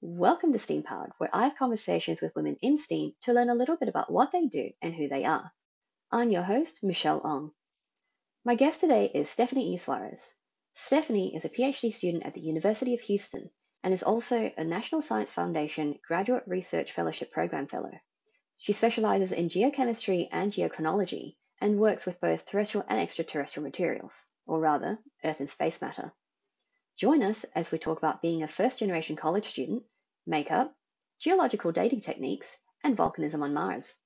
Welcome 0.00 0.52
to 0.52 0.60
STEAM 0.60 0.84
Powered, 0.84 1.10
where 1.18 1.28
I 1.32 1.48
have 1.48 1.56
conversations 1.56 2.22
with 2.22 2.36
women 2.36 2.56
in 2.62 2.76
STEAM 2.76 3.14
to 3.22 3.32
learn 3.32 3.50
a 3.50 3.54
little 3.56 3.76
bit 3.76 3.88
about 3.88 4.12
what 4.12 4.30
they 4.30 4.46
do 4.46 4.70
and 4.80 4.94
who 4.94 5.08
they 5.08 5.24
are. 5.24 5.52
I'm 6.12 6.30
your 6.30 6.44
host, 6.44 6.84
Michelle 6.84 7.20
Ong. 7.24 7.50
My 8.44 8.54
guest 8.54 8.80
today 8.80 9.10
is 9.12 9.28
Stephanie 9.28 9.74
E. 9.74 9.76
Suarez. 9.76 10.32
Stephanie 10.76 11.34
is 11.34 11.44
a 11.44 11.48
PhD 11.48 11.92
student 11.92 12.24
at 12.24 12.34
the 12.34 12.40
University 12.40 12.94
of 12.94 13.00
Houston 13.00 13.50
and 13.82 13.92
is 13.92 14.04
also 14.04 14.52
a 14.56 14.62
National 14.62 15.02
Science 15.02 15.32
Foundation 15.32 15.98
Graduate 16.06 16.44
Research 16.46 16.92
Fellowship 16.92 17.32
Program 17.32 17.66
Fellow. 17.66 17.90
She 18.56 18.74
specializes 18.74 19.32
in 19.32 19.48
geochemistry 19.48 20.28
and 20.30 20.52
geochronology 20.52 21.34
and 21.60 21.80
works 21.80 22.06
with 22.06 22.20
both 22.20 22.46
terrestrial 22.46 22.86
and 22.88 23.00
extraterrestrial 23.00 23.64
materials, 23.64 24.14
or 24.46 24.60
rather, 24.60 25.00
Earth 25.24 25.40
and 25.40 25.50
space 25.50 25.82
matter. 25.82 26.12
Join 26.98 27.22
us 27.22 27.44
as 27.54 27.70
we 27.70 27.78
talk 27.78 27.98
about 27.98 28.22
being 28.22 28.42
a 28.42 28.48
first 28.48 28.80
generation 28.80 29.14
college 29.14 29.46
student, 29.46 29.84
makeup, 30.26 30.74
geological 31.20 31.70
dating 31.70 32.00
techniques, 32.00 32.58
and 32.82 32.96
volcanism 32.96 33.40
on 33.40 33.54
Mars. 33.54 33.98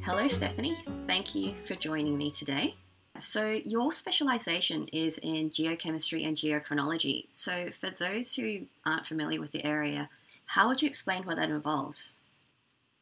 Hello, 0.00 0.26
Stephanie. 0.26 0.78
Thank 1.06 1.34
you 1.34 1.52
for 1.66 1.74
joining 1.74 2.16
me 2.16 2.30
today. 2.30 2.76
So, 3.20 3.60
your 3.62 3.92
specialization 3.92 4.88
is 4.90 5.18
in 5.18 5.50
geochemistry 5.50 6.26
and 6.26 6.34
geochronology. 6.34 7.26
So, 7.28 7.68
for 7.68 7.90
those 7.90 8.34
who 8.36 8.68
aren't 8.86 9.04
familiar 9.04 9.38
with 9.38 9.52
the 9.52 9.64
area, 9.66 10.08
how 10.46 10.68
would 10.68 10.82
you 10.82 10.88
explain 10.88 11.24
what 11.24 11.36
that 11.36 11.50
involves? 11.50 12.20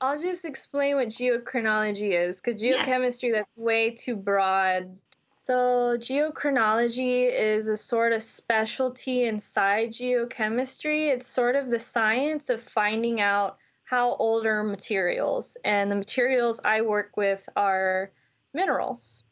I'll 0.01 0.19
just 0.19 0.45
explain 0.45 0.97
what 0.97 1.09
geochronology 1.09 2.29
is 2.29 2.41
because 2.41 2.61
geochemistry 2.61 3.31
yeah. 3.31 3.37
that's 3.37 3.57
way 3.57 3.91
too 3.91 4.17
broad. 4.17 4.97
So 5.37 5.97
geochronology 5.99 7.33
is 7.33 7.69
a 7.69 7.77
sort 7.77 8.13
of 8.13 8.23
specialty 8.23 9.25
inside 9.25 9.93
geochemistry. 9.93 11.13
It's 11.13 11.27
sort 11.27 11.57
of 11.57 11.71
the 11.71 11.79
science 11.79 12.49
of 12.49 12.61
finding 12.61 13.21
out 13.21 13.59
how 13.85 14.17
old 14.17 14.47
are 14.47 14.63
materials, 14.63 15.57
and 15.65 15.91
the 15.91 15.97
materials 15.97 16.61
I 16.65 16.81
work 16.81 17.17
with 17.17 17.49
are 17.57 18.11
minerals. 18.55 19.25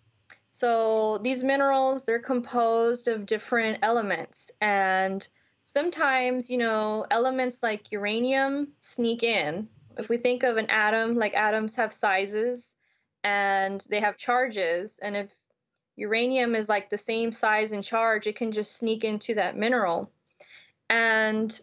So 0.49 1.19
these 1.23 1.43
minerals 1.43 2.05
they're 2.05 2.19
composed 2.19 3.09
of 3.09 3.25
different 3.25 3.79
elements 3.83 4.51
and 4.61 5.27
sometimes, 5.63 6.51
you 6.51 6.59
know, 6.59 7.07
elements 7.11 7.63
like 7.63 7.93
uranium 7.93 8.69
sneak 8.79 9.23
in. 9.23 9.69
If 9.99 10.09
we 10.09 10.17
think 10.17 10.43
of 10.43 10.57
an 10.57 10.71
atom, 10.71 11.17
like 11.17 11.35
atoms 11.35 11.77
have 11.77 11.93
sizes 11.93 12.77
and 13.23 13.85
they 13.91 14.01
have 14.01 14.17
charges, 14.17 14.99
and 15.03 15.17
if 15.17 15.35
uranium 15.97 16.55
is 16.55 16.69
like 16.69 16.89
the 16.89 16.99
same 16.99 17.33
size 17.33 17.73
and 17.73 17.85
charge, 17.85 18.27
it 18.27 18.37
can 18.37 18.53
just 18.53 18.77
sneak 18.77 19.05
into 19.05 19.35
that 19.35 19.57
mineral. 19.57 20.11
And 20.89 21.61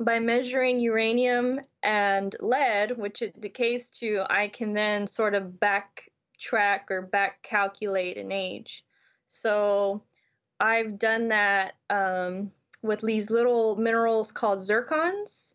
by 0.00 0.18
measuring 0.18 0.80
uranium 0.80 1.60
and 1.82 2.34
lead, 2.40 2.98
which 2.98 3.22
it 3.22 3.40
decays 3.40 3.90
to, 3.90 4.24
I 4.28 4.48
can 4.48 4.74
then 4.74 5.06
sort 5.06 5.34
of 5.34 5.60
backtrack 5.60 6.90
or 6.90 7.02
back 7.02 7.42
calculate 7.42 8.16
an 8.16 8.32
age. 8.32 8.84
So 9.28 10.02
I've 10.58 10.98
done 10.98 11.28
that 11.28 11.74
um, 11.88 12.50
with 12.84 13.00
these 13.00 13.30
little 13.30 13.76
minerals 13.76 14.30
called 14.30 14.58
zircons. 14.60 15.54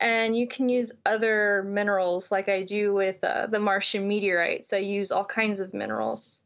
And 0.00 0.36
you 0.36 0.48
can 0.48 0.68
use 0.68 0.92
other 1.06 1.62
minerals 1.62 2.32
like 2.32 2.48
I 2.48 2.64
do 2.64 2.92
with 2.92 3.22
uh, 3.22 3.46
the 3.46 3.60
Martian 3.60 4.08
meteorites. 4.08 4.72
I 4.72 4.78
use 4.78 5.12
all 5.12 5.24
kinds 5.24 5.60
of 5.60 5.72
minerals. 5.72 6.42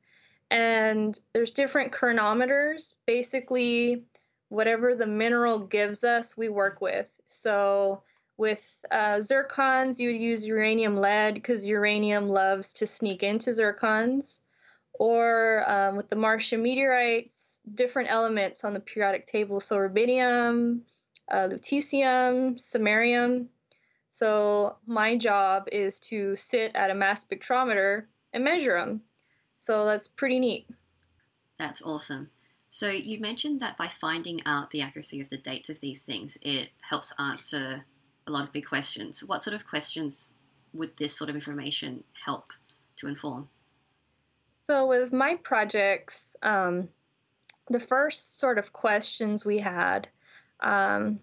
And 0.51 1.19
there's 1.33 1.53
different 1.53 1.93
chronometers. 1.93 2.93
Basically, 3.07 4.05
whatever 4.51 4.95
the 4.95 5.07
mineral 5.07 5.61
gives 5.61 6.05
us, 6.05 6.37
we 6.37 6.51
work 6.51 6.83
with. 6.83 7.09
So 7.27 8.03
with 8.37 8.85
uh, 8.91 9.17
zircons, 9.17 9.99
you 9.99 10.11
would 10.11 10.21
use 10.21 10.45
uranium 10.45 10.99
lead 10.99 11.35
because 11.35 11.65
uranium 11.65 12.29
loves 12.29 12.75
to 12.75 12.87
sneak 12.87 13.23
into 13.23 13.51
zircons. 13.51 14.41
Or 14.93 15.65
um, 15.71 15.97
with 15.97 16.11
the 16.11 16.17
Martian 16.17 16.63
meteorites, 16.63 17.48
different 17.75 18.11
elements 18.11 18.65
on 18.65 18.73
the 18.73 18.81
periodic 18.81 19.27
table. 19.27 19.61
So 19.61 19.77
rubidium, 19.77 20.81
uh, 21.31 21.49
lutetium, 21.49 22.57
samarium. 22.57 23.47
So 24.11 24.77
my 24.87 25.17
job 25.17 25.69
is 25.71 26.01
to 26.01 26.35
sit 26.37 26.75
at 26.75 26.91
a 26.91 26.95
mass 26.95 27.25
spectrometer 27.25 28.05
and 28.33 28.45
measure 28.45 28.79
them. 28.79 29.03
So 29.59 29.85
that's 29.85 30.09
pretty 30.09 30.39
neat. 30.39 30.69
That's 31.59 31.83
awesome. 31.83 32.31
So 32.69 32.91
you 32.91 33.19
mentioned 33.19 33.61
that 33.61 33.77
by 33.77 33.89
finding 33.89 34.41
out 34.45 34.71
the 34.71 34.83
accuracy 34.83 35.21
of 35.21 35.31
the 35.31 35.39
dates 35.39 35.71
of 35.71 35.81
these 35.81 36.03
things, 36.03 36.39
it 36.43 36.71
helps 36.83 37.13
answer 37.19 37.87
a 38.27 38.31
lot 38.31 38.45
of 38.45 38.53
big 38.53 38.67
questions. 38.67 39.25
What 39.25 39.43
sort 39.43 39.55
of 39.55 39.67
questions 39.67 40.35
would 40.75 40.97
this 40.97 41.17
sort 41.17 41.31
of 41.31 41.37
information 41.37 42.05
help 42.25 42.53
to 42.97 43.09
inform? 43.09 43.49
So 44.53 44.87
with 44.87 45.13
my 45.13 45.37
projects, 45.37 46.37
um, 46.43 46.89
the 47.71 47.81
first 47.81 48.39
sort 48.39 48.59
of 48.59 48.73
questions 48.73 49.45
we 49.45 49.59
had 49.59 50.09
um, 50.61 51.21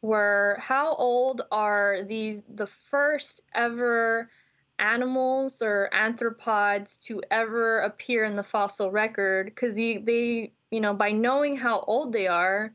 were 0.00 0.56
how 0.60 0.94
old 0.94 1.42
are 1.50 2.02
these 2.02 2.42
the 2.54 2.66
first 2.66 3.42
ever 3.54 4.30
animals 4.78 5.62
or 5.62 5.88
arthropods 5.94 7.00
to 7.02 7.22
ever 7.30 7.80
appear 7.80 8.24
in 8.24 8.34
the 8.34 8.42
fossil 8.42 8.90
record? 8.90 9.46
Because 9.46 9.74
they, 9.74 9.98
they 9.98 10.52
you 10.70 10.80
know 10.80 10.94
by 10.94 11.12
knowing 11.12 11.56
how 11.56 11.80
old 11.80 12.12
they 12.12 12.26
are 12.26 12.74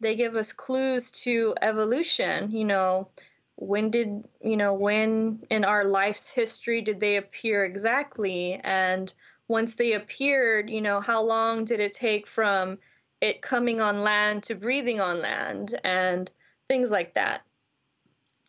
they 0.00 0.14
give 0.14 0.36
us 0.36 0.52
clues 0.52 1.10
to 1.10 1.54
evolution. 1.62 2.50
You 2.50 2.64
know 2.64 3.08
when 3.56 3.90
did 3.90 4.24
you 4.42 4.56
know 4.56 4.74
when 4.74 5.42
in 5.50 5.64
our 5.64 5.84
life's 5.84 6.28
history 6.28 6.82
did 6.82 7.00
they 7.00 7.16
appear 7.16 7.64
exactly? 7.64 8.60
And 8.62 9.12
once 9.48 9.74
they 9.74 9.92
appeared, 9.92 10.70
you 10.70 10.80
know, 10.80 11.00
how 11.00 11.22
long 11.22 11.64
did 11.64 11.80
it 11.80 11.92
take 11.92 12.26
from 12.26 12.78
it 13.20 13.42
coming 13.42 13.80
on 13.80 14.02
land 14.02 14.42
to 14.44 14.54
breathing 14.54 15.00
on 15.00 15.20
land 15.20 15.78
and 15.84 16.30
things 16.68 16.90
like 16.90 17.14
that. 17.14 17.42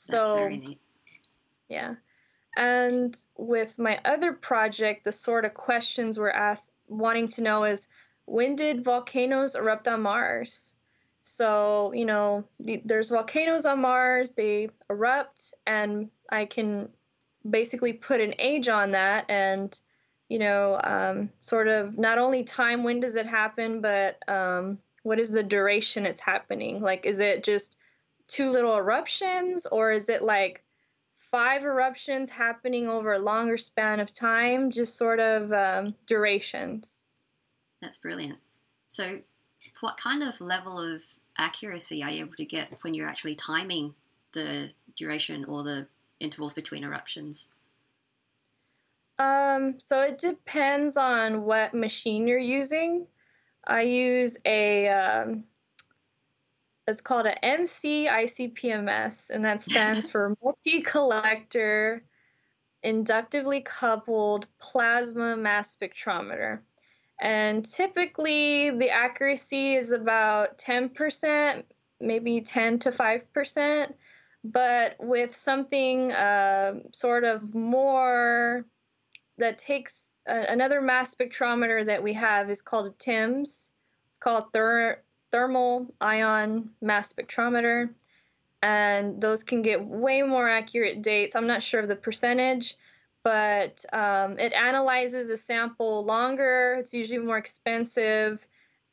That's 0.07 0.27
so, 0.27 0.35
very 0.35 0.57
neat. 0.57 0.79
Yeah. 1.69 1.95
And 2.55 3.17
with 3.37 3.77
my 3.77 3.99
other 4.03 4.33
project, 4.33 5.03
the 5.03 5.11
sort 5.11 5.45
of 5.45 5.53
questions 5.53 6.17
we're 6.17 6.29
asked 6.31 6.71
wanting 6.87 7.27
to 7.27 7.41
know 7.41 7.63
is 7.63 7.87
when 8.25 8.55
did 8.55 8.83
volcanoes 8.83 9.55
erupt 9.55 9.87
on 9.87 10.01
Mars? 10.01 10.73
So, 11.21 11.91
you 11.93 12.05
know, 12.05 12.45
the, 12.59 12.81
there's 12.85 13.09
volcanoes 13.09 13.65
on 13.65 13.81
Mars, 13.81 14.31
they 14.31 14.69
erupt, 14.89 15.53
and 15.65 16.09
I 16.31 16.45
can 16.45 16.89
basically 17.47 17.93
put 17.93 18.21
an 18.21 18.33
age 18.39 18.69
on 18.69 18.91
that 18.91 19.25
and 19.29 19.77
you 20.29 20.39
know, 20.39 20.79
um, 20.83 21.29
sort 21.41 21.67
of 21.67 21.97
not 21.97 22.17
only 22.17 22.43
time 22.43 22.83
when 22.83 22.99
does 22.99 23.15
it 23.15 23.25
happen, 23.25 23.81
but 23.81 24.17
um, 24.27 24.77
what 25.03 25.19
is 25.19 25.29
the 25.29 25.43
duration 25.43 26.05
it's 26.05 26.21
happening? 26.21 26.81
Like, 26.81 27.05
is 27.05 27.19
it 27.19 27.43
just 27.43 27.75
two 28.27 28.49
little 28.49 28.75
eruptions, 28.75 29.65
or 29.65 29.91
is 29.91 30.09
it 30.09 30.21
like 30.21 30.63
five 31.15 31.63
eruptions 31.63 32.29
happening 32.29 32.87
over 32.87 33.13
a 33.13 33.19
longer 33.19 33.57
span 33.57 33.99
of 33.99 34.13
time? 34.13 34.69
Just 34.69 34.95
sort 34.95 35.19
of 35.19 35.51
um, 35.53 35.95
durations. 36.07 37.07
That's 37.79 37.97
brilliant. 37.97 38.39
So, 38.85 39.21
what 39.81 39.97
kind 39.97 40.23
of 40.23 40.41
level 40.41 40.79
of 40.79 41.03
accuracy 41.37 42.03
are 42.03 42.09
you 42.09 42.21
able 42.21 42.33
to 42.33 42.45
get 42.45 42.77
when 42.81 42.93
you're 42.93 43.07
actually 43.07 43.35
timing 43.35 43.93
the 44.33 44.71
duration 44.95 45.45
or 45.45 45.63
the 45.63 45.87
intervals 46.19 46.53
between 46.53 46.83
eruptions? 46.83 47.49
Um, 49.19 49.79
so 49.79 50.01
it 50.01 50.17
depends 50.19 50.97
on 50.97 51.43
what 51.43 51.73
machine 51.73 52.27
you're 52.27 52.37
using. 52.37 53.07
I 53.65 53.81
use 53.81 54.37
a 54.45 54.87
um, 54.89 55.43
it's 56.87 57.01
called 57.01 57.25
an 57.25 57.35
MC 57.43 58.07
ICP-MS, 58.07 59.29
and 59.33 59.43
that 59.43 59.61
stands 59.61 60.07
for 60.11 60.35
multi 60.43 60.81
collector 60.81 62.03
inductively 62.83 63.61
coupled 63.61 64.47
plasma 64.59 65.35
mass 65.35 65.75
spectrometer. 65.75 66.59
And 67.19 67.65
typically 67.65 68.69
the 68.69 68.91
accuracy 68.91 69.75
is 69.75 69.91
about 69.91 70.59
10%, 70.59 71.63
maybe 71.99 72.41
10 72.41 72.79
to 72.79 72.91
5%. 72.91 73.93
But 74.43 74.95
with 74.99 75.35
something 75.35 76.11
uh, 76.11 76.75
sort 76.93 77.23
of 77.23 77.53
more 77.53 78.65
that 79.37 79.57
takes 79.57 80.17
uh, 80.29 80.43
another 80.49 80.81
mass 80.81 81.13
spectrometer 81.13 81.85
that 81.85 82.03
we 82.03 82.13
have 82.13 82.49
is 82.51 82.61
called 82.61 82.87
a 82.87 82.91
TIMS. 82.91 83.71
It's 84.09 84.19
called 84.19 84.51
ther- 84.51 85.01
thermal 85.31 85.93
ion 86.01 86.71
mass 86.81 87.13
spectrometer, 87.13 87.89
and 88.61 89.21
those 89.21 89.43
can 89.43 89.61
get 89.61 89.85
way 89.85 90.21
more 90.21 90.49
accurate 90.49 91.01
dates. 91.01 91.35
I'm 91.35 91.47
not 91.47 91.63
sure 91.63 91.79
of 91.79 91.87
the 91.87 91.95
percentage, 91.95 92.75
but 93.23 93.83
um, 93.93 94.39
it 94.39 94.53
analyzes 94.53 95.29
a 95.29 95.37
sample 95.37 96.03
longer. 96.05 96.77
It's 96.79 96.93
usually 96.93 97.19
more 97.19 97.37
expensive. 97.37 98.45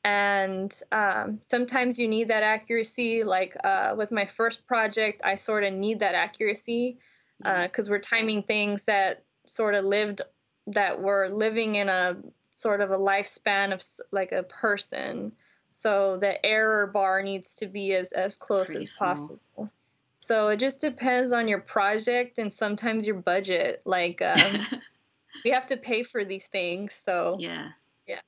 And 0.04 0.78
um, 0.92 1.38
sometimes 1.40 1.98
you 1.98 2.08
need 2.08 2.28
that 2.28 2.42
accuracy. 2.42 3.24
Like 3.24 3.56
uh, 3.64 3.94
with 3.96 4.12
my 4.12 4.26
first 4.26 4.66
project, 4.66 5.22
I 5.24 5.36
sort 5.36 5.64
of 5.64 5.72
need 5.72 6.00
that 6.00 6.14
accuracy 6.14 6.98
because 7.38 7.88
uh, 7.88 7.90
we're 7.90 8.00
timing 8.00 8.42
things 8.42 8.84
that 8.84 9.24
sort 9.46 9.74
of 9.74 9.84
lived, 9.84 10.22
that 10.68 11.00
were 11.00 11.28
living 11.28 11.76
in 11.76 11.88
a 11.88 12.16
sort 12.54 12.80
of 12.80 12.90
a 12.90 12.98
lifespan 12.98 13.72
of 13.72 13.82
like 14.10 14.32
a 14.32 14.42
person. 14.44 15.32
So 15.68 16.16
the 16.18 16.44
error 16.44 16.86
bar 16.86 17.22
needs 17.22 17.54
to 17.56 17.66
be 17.66 17.94
as, 17.94 18.12
as 18.12 18.36
close 18.36 18.66
Pretty 18.66 18.84
as 18.84 18.92
small. 18.92 19.14
possible. 19.14 19.70
So 20.16 20.48
it 20.48 20.56
just 20.56 20.80
depends 20.80 21.32
on 21.32 21.48
your 21.48 21.60
project 21.60 22.38
and 22.38 22.50
sometimes 22.50 23.06
your 23.06 23.16
budget. 23.16 23.82
Like 23.84 24.22
um, 24.22 24.60
we 25.44 25.50
have 25.50 25.66
to 25.66 25.76
pay 25.76 26.02
for 26.02 26.24
these 26.24 26.46
things, 26.46 26.94
so 26.94 27.36
yeah, 27.38 27.72
yeah, 28.06 28.20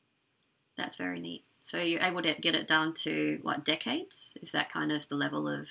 that's 0.76 0.96
very 0.96 1.20
neat. 1.20 1.44
So 1.60 1.80
you're 1.80 2.02
able 2.02 2.20
to 2.22 2.34
get 2.34 2.54
it 2.54 2.66
down 2.66 2.92
to 3.04 3.38
what 3.42 3.64
decades? 3.64 4.36
Is 4.42 4.52
that 4.52 4.68
kind 4.68 4.92
of 4.92 5.08
the 5.08 5.14
level 5.14 5.48
of 5.48 5.70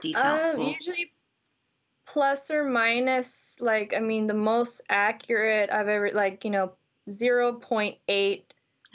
detail? 0.00 0.54
Um, 0.54 0.60
usually 0.60 1.12
plus 2.06 2.50
or 2.50 2.64
minus. 2.64 3.56
Like 3.60 3.94
I 3.96 4.00
mean, 4.00 4.26
the 4.26 4.34
most 4.34 4.80
accurate 4.88 5.70
I've 5.70 5.88
ever 5.88 6.10
like 6.12 6.44
you 6.44 6.50
know 6.50 6.72
zero 7.08 7.52
point 7.52 7.96
eight 8.08 8.54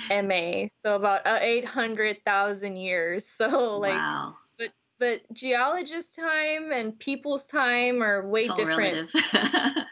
MA, 0.10 0.68
so 0.68 0.96
about 0.96 1.28
uh, 1.28 1.40
eight 1.42 1.66
hundred 1.66 2.24
thousand 2.26 2.78
years. 2.78 3.26
So 3.38 3.78
like. 3.78 3.94
Wow 3.94 4.36
but 5.02 5.22
geologist 5.34 6.16
time 6.16 6.72
and 6.72 6.98
people's 7.00 7.46
time 7.46 8.04
are 8.04 8.26
way 8.26 8.42
it's 8.42 8.54
different. 8.54 9.10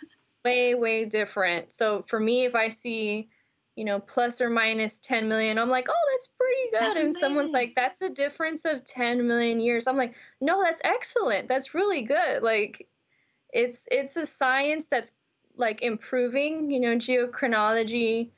way, 0.45 0.75
way 0.75 1.05
different. 1.05 1.71
So 1.73 2.05
for 2.07 2.19
me, 2.19 2.45
if 2.45 2.53
I 2.53 2.69
see, 2.69 3.27
you 3.75 3.85
know, 3.85 3.99
plus 3.99 4.39
or 4.39 4.51
minus 4.51 4.99
10 4.99 5.27
million, 5.27 5.57
I'm 5.57 5.69
like, 5.69 5.87
oh, 5.89 6.11
that's 6.11 6.29
pretty 6.37 6.69
good. 6.69 6.79
That's 6.79 6.95
and 6.97 7.05
amazing. 7.05 7.19
someone's 7.19 7.51
like, 7.51 7.73
that's 7.75 8.01
a 8.01 8.09
difference 8.09 8.65
of 8.65 8.85
10 8.85 9.27
million 9.27 9.59
years. 9.59 9.87
I'm 9.87 9.97
like, 9.97 10.13
no, 10.41 10.61
that's 10.63 10.79
excellent. 10.83 11.47
That's 11.47 11.73
really 11.73 12.03
good. 12.03 12.43
Like, 12.43 12.87
it's 13.53 13.83
it's 13.89 14.15
a 14.15 14.25
science 14.25 14.87
that's 14.87 15.11
like 15.55 15.81
improving. 15.81 16.71
You 16.71 16.79
know, 16.79 16.95
geochronology 16.95 18.31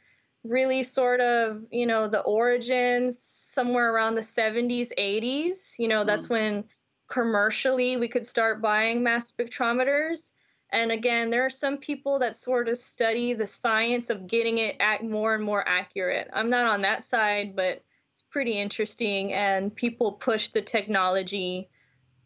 really 0.44 0.84
sort 0.84 1.22
of, 1.22 1.64
you 1.72 1.86
know, 1.86 2.08
the 2.08 2.22
origins 2.22 3.20
somewhere 3.20 3.94
around 3.94 4.16
the 4.16 4.22
70s, 4.22 4.90
80s. 4.98 5.76
You 5.78 5.88
know, 5.88 6.04
that's 6.04 6.28
mm. 6.28 6.32
when 6.32 6.64
commercially 7.08 7.98
we 7.98 8.08
could 8.08 8.26
start 8.26 8.62
buying 8.62 9.04
mass 9.04 9.32
spectrometers. 9.32 10.32
And 10.74 10.92
again, 10.92 11.30
there 11.30 11.46
are 11.46 11.50
some 11.50 11.78
people 11.78 12.20
that 12.20 12.36
sort 12.36 12.70
of 12.70 12.78
study 12.78 13.34
the 13.34 13.46
science 13.46 14.10
of 14.10 14.26
getting 14.26 14.58
it 14.58 14.78
at 14.80 15.04
more 15.04 15.36
and 15.36 15.44
more 15.44 15.68
accurate. 15.68 16.30
I'm 16.32 16.50
not 16.50 16.66
on 16.66 16.82
that 16.84 17.04
side, 17.04 17.56
but 17.56 17.84
it's 18.14 18.24
pretty 18.30 18.54
interesting. 18.54 19.34
And 19.34 19.76
people 19.76 20.14
push 20.14 20.50
the 20.50 20.62
technology 20.62 21.70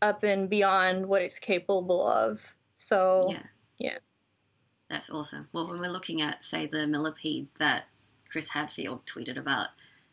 up 0.01 0.23
and 0.23 0.47
beyond 0.47 1.07
what 1.07 1.23
it's 1.23 1.39
capable 1.39 2.07
of. 2.07 2.55
So, 2.85 3.29
yeah. 3.31 3.43
yeah. 3.79 3.97
That's 4.91 5.09
awesome. 5.09 5.47
Well, 5.51 5.67
when 5.67 5.79
we're 5.79 5.89
looking 5.91 6.21
at, 6.21 6.43
say, 6.43 6.67
the 6.67 6.85
millipede 6.85 7.47
that 7.57 7.85
Chris 8.29 8.49
Hadfield 8.49 9.07
tweeted 9.07 9.37
about, 9.37 9.69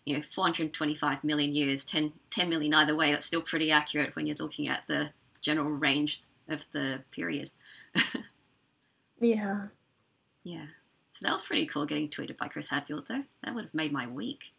you 0.06 0.16
know 0.16 0.22
425 0.22 1.22
million 1.22 1.54
years 1.54 1.84
10, 1.84 2.12
10 2.30 2.48
million 2.48 2.74
either 2.74 2.96
way 2.96 3.12
that's 3.12 3.24
still 3.24 3.40
pretty 3.40 3.70
accurate 3.70 4.16
when 4.16 4.26
you're 4.26 4.34
looking 4.40 4.66
at 4.66 4.84
the 4.88 5.10
general 5.40 5.70
range 5.70 6.22
of 6.48 6.69
the 6.72 7.00
period 7.12 7.52
yeah 9.20 9.69
yeah 10.42 10.66
so 11.12 11.24
that 11.24 11.32
was 11.32 11.44
pretty 11.44 11.66
cool 11.66 11.86
getting 11.86 12.08
tweeted 12.08 12.36
by 12.36 12.48
chris 12.48 12.69
hadfield 12.69 13.06
though 13.06 13.22
that 13.44 13.54
would 13.54 13.66
have 13.66 13.74
made 13.74 13.92
my 13.92 14.08
week 14.08 14.52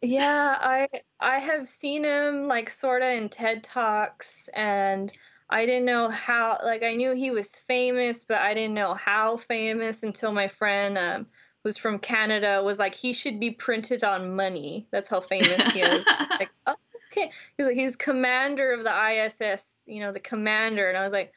yeah 0.00 0.56
i 0.60 0.86
i 1.18 1.40
have 1.40 1.68
seen 1.68 2.04
him 2.04 2.42
like 2.42 2.70
sort 2.70 3.02
of 3.02 3.08
in 3.08 3.28
ted 3.28 3.64
talks 3.64 4.48
and 4.54 5.12
i 5.52 5.66
didn't 5.66 5.84
know 5.84 6.08
how 6.08 6.58
like 6.64 6.82
i 6.82 6.94
knew 6.94 7.14
he 7.14 7.30
was 7.30 7.54
famous 7.54 8.24
but 8.24 8.38
i 8.38 8.54
didn't 8.54 8.74
know 8.74 8.94
how 8.94 9.36
famous 9.36 10.02
until 10.02 10.32
my 10.32 10.48
friend 10.48 10.98
um, 10.98 11.26
who's 11.62 11.76
from 11.76 11.98
Canada 11.98 12.62
was 12.62 12.78
like 12.78 12.94
he 12.94 13.12
should 13.12 13.38
be 13.38 13.50
printed 13.50 14.04
on 14.04 14.34
money. 14.34 14.86
That's 14.90 15.08
how 15.08 15.20
famous 15.20 15.72
he 15.72 15.80
is. 15.80 16.04
like, 16.30 16.50
oh, 16.66 16.76
okay. 17.10 17.30
He's 17.56 17.66
like 17.66 17.76
he's 17.76 17.96
commander 17.96 18.72
of 18.72 18.84
the 18.84 18.90
ISS, 18.90 19.64
you 19.86 20.00
know, 20.00 20.12
the 20.12 20.20
commander, 20.20 20.88
and 20.88 20.98
I 20.98 21.04
was 21.04 21.12
like, 21.12 21.32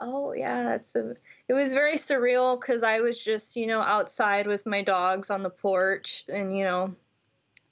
oh 0.00 0.32
yeah, 0.32 0.64
that's 0.64 0.94
a. 0.94 1.14
It 1.48 1.54
was 1.54 1.72
very 1.72 1.96
surreal 1.96 2.60
because 2.60 2.82
I 2.82 3.00
was 3.00 3.18
just 3.18 3.56
you 3.56 3.66
know 3.66 3.80
outside 3.80 4.46
with 4.46 4.66
my 4.66 4.82
dogs 4.82 5.30
on 5.30 5.42
the 5.42 5.50
porch, 5.50 6.24
and 6.28 6.56
you 6.56 6.64
know, 6.64 6.94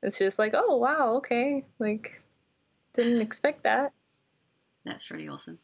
it's 0.02 0.18
just 0.18 0.38
like 0.38 0.52
oh 0.54 0.76
wow 0.76 1.16
okay 1.16 1.64
like 1.78 2.20
didn't 2.94 3.20
expect 3.20 3.62
that. 3.62 3.92
That's 4.84 5.06
pretty 5.06 5.28
awesome. 5.28 5.58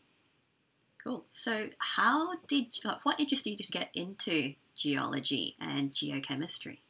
Cool. 1.08 1.25
So, 1.31 1.70
how 1.78 2.34
did 2.49 2.66
like, 2.84 3.02
what 3.06 3.19
interested 3.19 3.49
you 3.49 3.56
to 3.56 3.72
get 3.72 3.88
into 3.94 4.52
geology 4.75 5.56
and 5.58 5.90
geochemistry? 5.90 6.81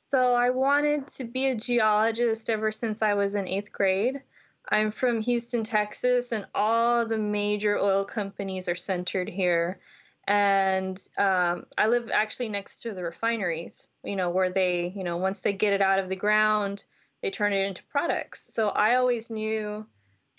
So, 0.00 0.34
I 0.34 0.50
wanted 0.50 1.06
to 1.06 1.22
be 1.22 1.46
a 1.46 1.54
geologist 1.54 2.50
ever 2.50 2.72
since 2.72 3.00
I 3.00 3.14
was 3.14 3.36
in 3.36 3.46
eighth 3.46 3.70
grade. 3.70 4.20
I'm 4.68 4.90
from 4.90 5.20
Houston, 5.20 5.62
Texas, 5.62 6.32
and 6.32 6.44
all 6.56 7.06
the 7.06 7.18
major 7.18 7.78
oil 7.78 8.04
companies 8.04 8.66
are 8.66 8.74
centered 8.74 9.28
here. 9.28 9.78
And 10.26 11.00
um, 11.18 11.66
I 11.78 11.86
live 11.86 12.10
actually 12.12 12.48
next 12.48 12.82
to 12.82 12.94
the 12.94 13.04
refineries, 13.04 13.86
you 14.02 14.16
know, 14.16 14.30
where 14.30 14.50
they, 14.50 14.92
you 14.96 15.04
know, 15.04 15.18
once 15.18 15.38
they 15.38 15.52
get 15.52 15.72
it 15.72 15.82
out 15.82 16.00
of 16.00 16.08
the 16.08 16.16
ground, 16.16 16.82
they 17.22 17.30
turn 17.30 17.52
it 17.52 17.64
into 17.64 17.84
products. 17.84 18.52
So 18.52 18.70
I 18.70 18.96
always 18.96 19.30
knew, 19.30 19.86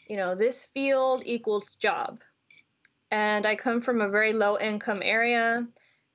you 0.09 0.17
know, 0.17 0.35
this 0.35 0.65
field 0.65 1.23
equals 1.25 1.75
job. 1.75 2.19
And 3.13 3.45
I 3.45 3.55
come 3.55 3.79
from 3.79 4.01
a 4.01 4.09
very 4.09 4.33
low 4.33 4.57
income 4.57 5.03
area. 5.03 5.67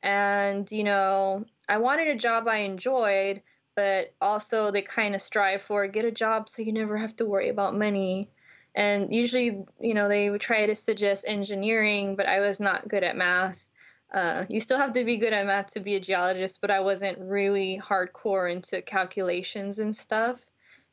And 0.03 0.71
you 0.71 0.85
know 0.85 1.45
i 1.69 1.77
wanted 1.79 2.09
a 2.09 2.15
job 2.17 2.47
i 2.49 2.59
enjoyed 2.59 3.43
but 3.75 4.15
also 4.21 4.71
they 4.71 4.83
kind 4.83 5.15
of 5.15 5.23
strive 5.23 5.63
for 5.63 5.87
get 5.87 6.05
a 6.05 6.11
job 6.11 6.49
so 6.49 6.63
you 6.63 6.73
never 6.73 6.97
have 6.97 7.15
to 7.17 7.25
worry 7.27 7.49
about 7.49 7.77
money. 7.77 8.31
And 8.75 9.13
usually 9.13 9.65
you 9.81 9.95
know 9.95 10.09
they 10.09 10.31
would 10.31 10.41
try 10.41 10.67
to 10.67 10.75
suggest 10.75 11.25
engineering 11.27 12.17
but 12.17 12.27
i 12.27 12.41
was 12.41 12.61
not 12.61 12.89
good 12.89 13.05
at 13.05 13.17
math. 13.17 13.65
Uh, 14.13 14.45
you 14.49 14.59
still 14.61 14.79
have 14.79 14.93
to 14.93 15.05
be 15.05 15.19
good 15.19 15.33
at 15.33 15.47
math 15.47 15.75
to 15.75 15.81
be 15.81 15.97
a 15.97 16.01
geologist 16.01 16.61
but 16.61 16.71
i 16.71 16.81
wasn't 16.81 17.19
really 17.19 17.81
hardcore 17.85 18.51
into 18.51 18.83
calculations 18.83 19.79
and 19.79 19.95
stuff. 19.97 20.39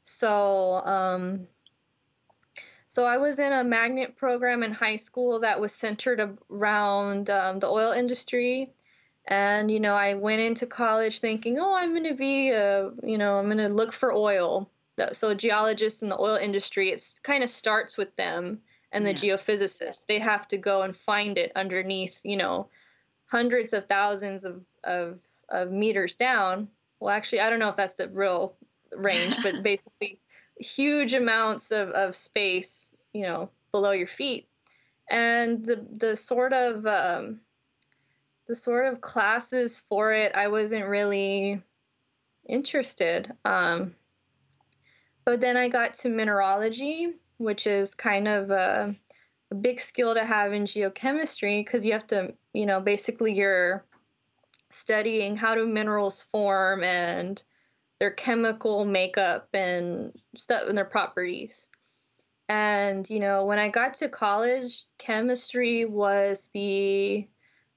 So 0.02 0.86
um, 0.86 1.48
so 2.96 3.06
I 3.06 3.18
was 3.18 3.40
in 3.40 3.52
a 3.52 3.62
magnet 3.62 4.16
program 4.16 4.64
in 4.64 4.72
high 4.72 4.96
school 4.96 5.42
that 5.42 5.60
was 5.60 5.74
centered 5.74 6.38
around 6.50 7.30
um, 7.30 7.60
the 7.60 7.68
oil 7.68 7.92
industry, 7.92 8.72
and, 9.28 9.70
you 9.70 9.82
know, 9.82 9.96
I 9.96 10.14
went 10.14 10.40
into 10.40 10.66
college 10.66 11.20
thinking, 11.20 11.60
oh, 11.60 11.76
I'm 11.76 11.90
going 11.90 12.06
to 12.06 12.14
be, 12.14 12.52
a, 12.52 12.92
you 13.04 13.18
know, 13.18 13.38
I'm 13.38 13.48
going 13.48 13.58
to 13.58 13.68
look 13.68 13.92
for 13.92 14.14
oil. 14.14 14.70
So, 15.12 15.34
geologists 15.34 16.04
in 16.04 16.08
the 16.08 16.18
oil 16.18 16.38
industry, 16.38 16.92
it 16.92 17.04
kind 17.22 17.44
of 17.44 17.50
starts 17.50 17.98
with 17.98 18.16
them 18.16 18.62
and 18.94 19.06
the 19.06 19.12
yeah. 19.12 19.36
geophysicists. 19.36 20.06
They 20.06 20.20
have 20.20 20.48
to 20.48 20.58
go 20.58 20.84
and 20.84 20.96
find 20.96 21.38
it 21.38 21.52
underneath, 21.54 22.18
you 22.24 22.38
know, 22.38 22.70
hundreds 23.26 23.74
of 23.74 23.84
thousands 23.84 24.46
of, 24.46 24.64
of, 24.86 25.20
of 25.50 25.70
meters 25.70 26.16
down. 26.16 26.70
Well, 27.02 27.14
actually, 27.14 27.42
I 27.42 27.50
don't 27.50 27.60
know 27.60 27.68
if 27.68 27.76
that's 27.76 27.96
the 27.96 28.08
real 28.08 28.56
range, 28.96 29.36
but 29.44 29.64
basically 29.64 30.22
huge 30.60 31.14
amounts 31.14 31.72
of, 31.72 31.90
of 31.90 32.16
space, 32.16 32.94
you 33.14 33.24
know, 33.24 33.50
below 33.72 33.92
your 33.92 34.08
feet. 34.08 34.48
And 35.10 35.66
the, 35.66 35.86
the 35.98 36.16
sort 36.16 36.54
of, 36.54 36.86
um, 36.88 37.42
the 38.48 38.56
sort 38.56 38.88
of 38.88 39.02
classes 39.02 39.82
for 39.90 40.14
it, 40.14 40.34
I 40.36 40.48
wasn't 40.48 40.86
really 40.86 41.62
interested. 42.48 43.32
Um, 43.44 43.96
but 45.26 45.42
then 45.42 45.58
I 45.58 45.70
got 45.70 45.96
to 45.96 46.10
mineralogy, 46.10 47.14
which 47.38 47.68
is 47.68 47.96
kind 47.96 48.28
of 48.28 48.52
a, 48.52 48.96
a 49.52 49.56
big 49.56 49.80
skill 49.80 50.14
to 50.14 50.24
have 50.24 50.54
in 50.54 50.64
geochemistry 50.64 51.66
because 51.66 51.84
you 51.84 51.94
have 51.94 52.08
to, 52.08 52.34
you 52.54 52.66
know, 52.66 52.80
basically 52.80 53.34
you're 53.34 53.84
studying 54.72 55.36
how 55.36 55.56
do 55.56 55.68
minerals 55.68 56.26
form 56.32 56.84
and 56.84 57.42
their 58.00 58.12
chemical 58.12 58.86
makeup 58.86 59.48
and 59.54 60.12
stuff 60.36 60.64
and 60.68 60.78
their 60.78 60.86
properties. 60.86 61.68
And, 62.48 63.10
you 63.10 63.20
know, 63.20 63.46
when 63.46 63.58
I 63.58 63.70
got 63.70 63.96
to 63.96 64.10
college, 64.10 64.86
chemistry 64.98 65.86
was 65.86 66.50
the 66.54 67.28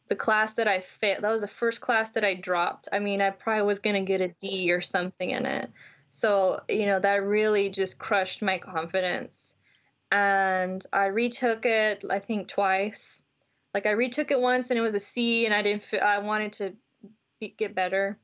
the 0.09 0.17
class 0.17 0.55
that 0.55 0.67
I 0.67 0.81
failed, 0.81 1.23
that 1.23 1.31
was 1.31 1.43
the 1.43 1.49
first 1.49 1.83
class 1.83 2.11
that 2.13 2.25
I 2.25 2.35
dropped. 2.35 2.89
I 2.93 2.99
mean, 2.99 3.21
I 3.21 3.31
probably 3.31 3.65
was 3.65 3.79
to 3.79 4.01
get 4.01 4.23
a 4.23 4.29
D 4.41 4.73
or 4.73 4.81
something 4.81 5.31
in 5.31 5.45
it. 5.45 5.71
So, 6.11 6.63
you 6.69 6.87
know, 6.87 6.99
that 6.99 7.23
really 7.23 7.69
just 7.69 7.99
crushed 7.99 8.41
my 8.41 8.59
confidence. 8.59 9.55
And 10.11 10.85
I 10.93 11.07
retook 11.07 11.67
it, 11.67 12.05
I 12.11 12.19
think, 12.19 12.49
twice. 12.49 13.23
Like 13.75 13.85
I 13.85 13.91
retook 13.91 14.31
it 14.31 14.41
once 14.41 14.71
and 14.71 14.79
it 14.79 14.83
was 14.83 14.95
a 14.95 15.01
C, 15.01 15.45
and 15.45 15.55
I 15.55 15.63
didn't. 15.63 15.87
I 16.03 16.19
wanted 16.19 16.55
to 16.55 16.73
be, 17.39 17.55
get 17.57 17.75
better. 17.75 18.19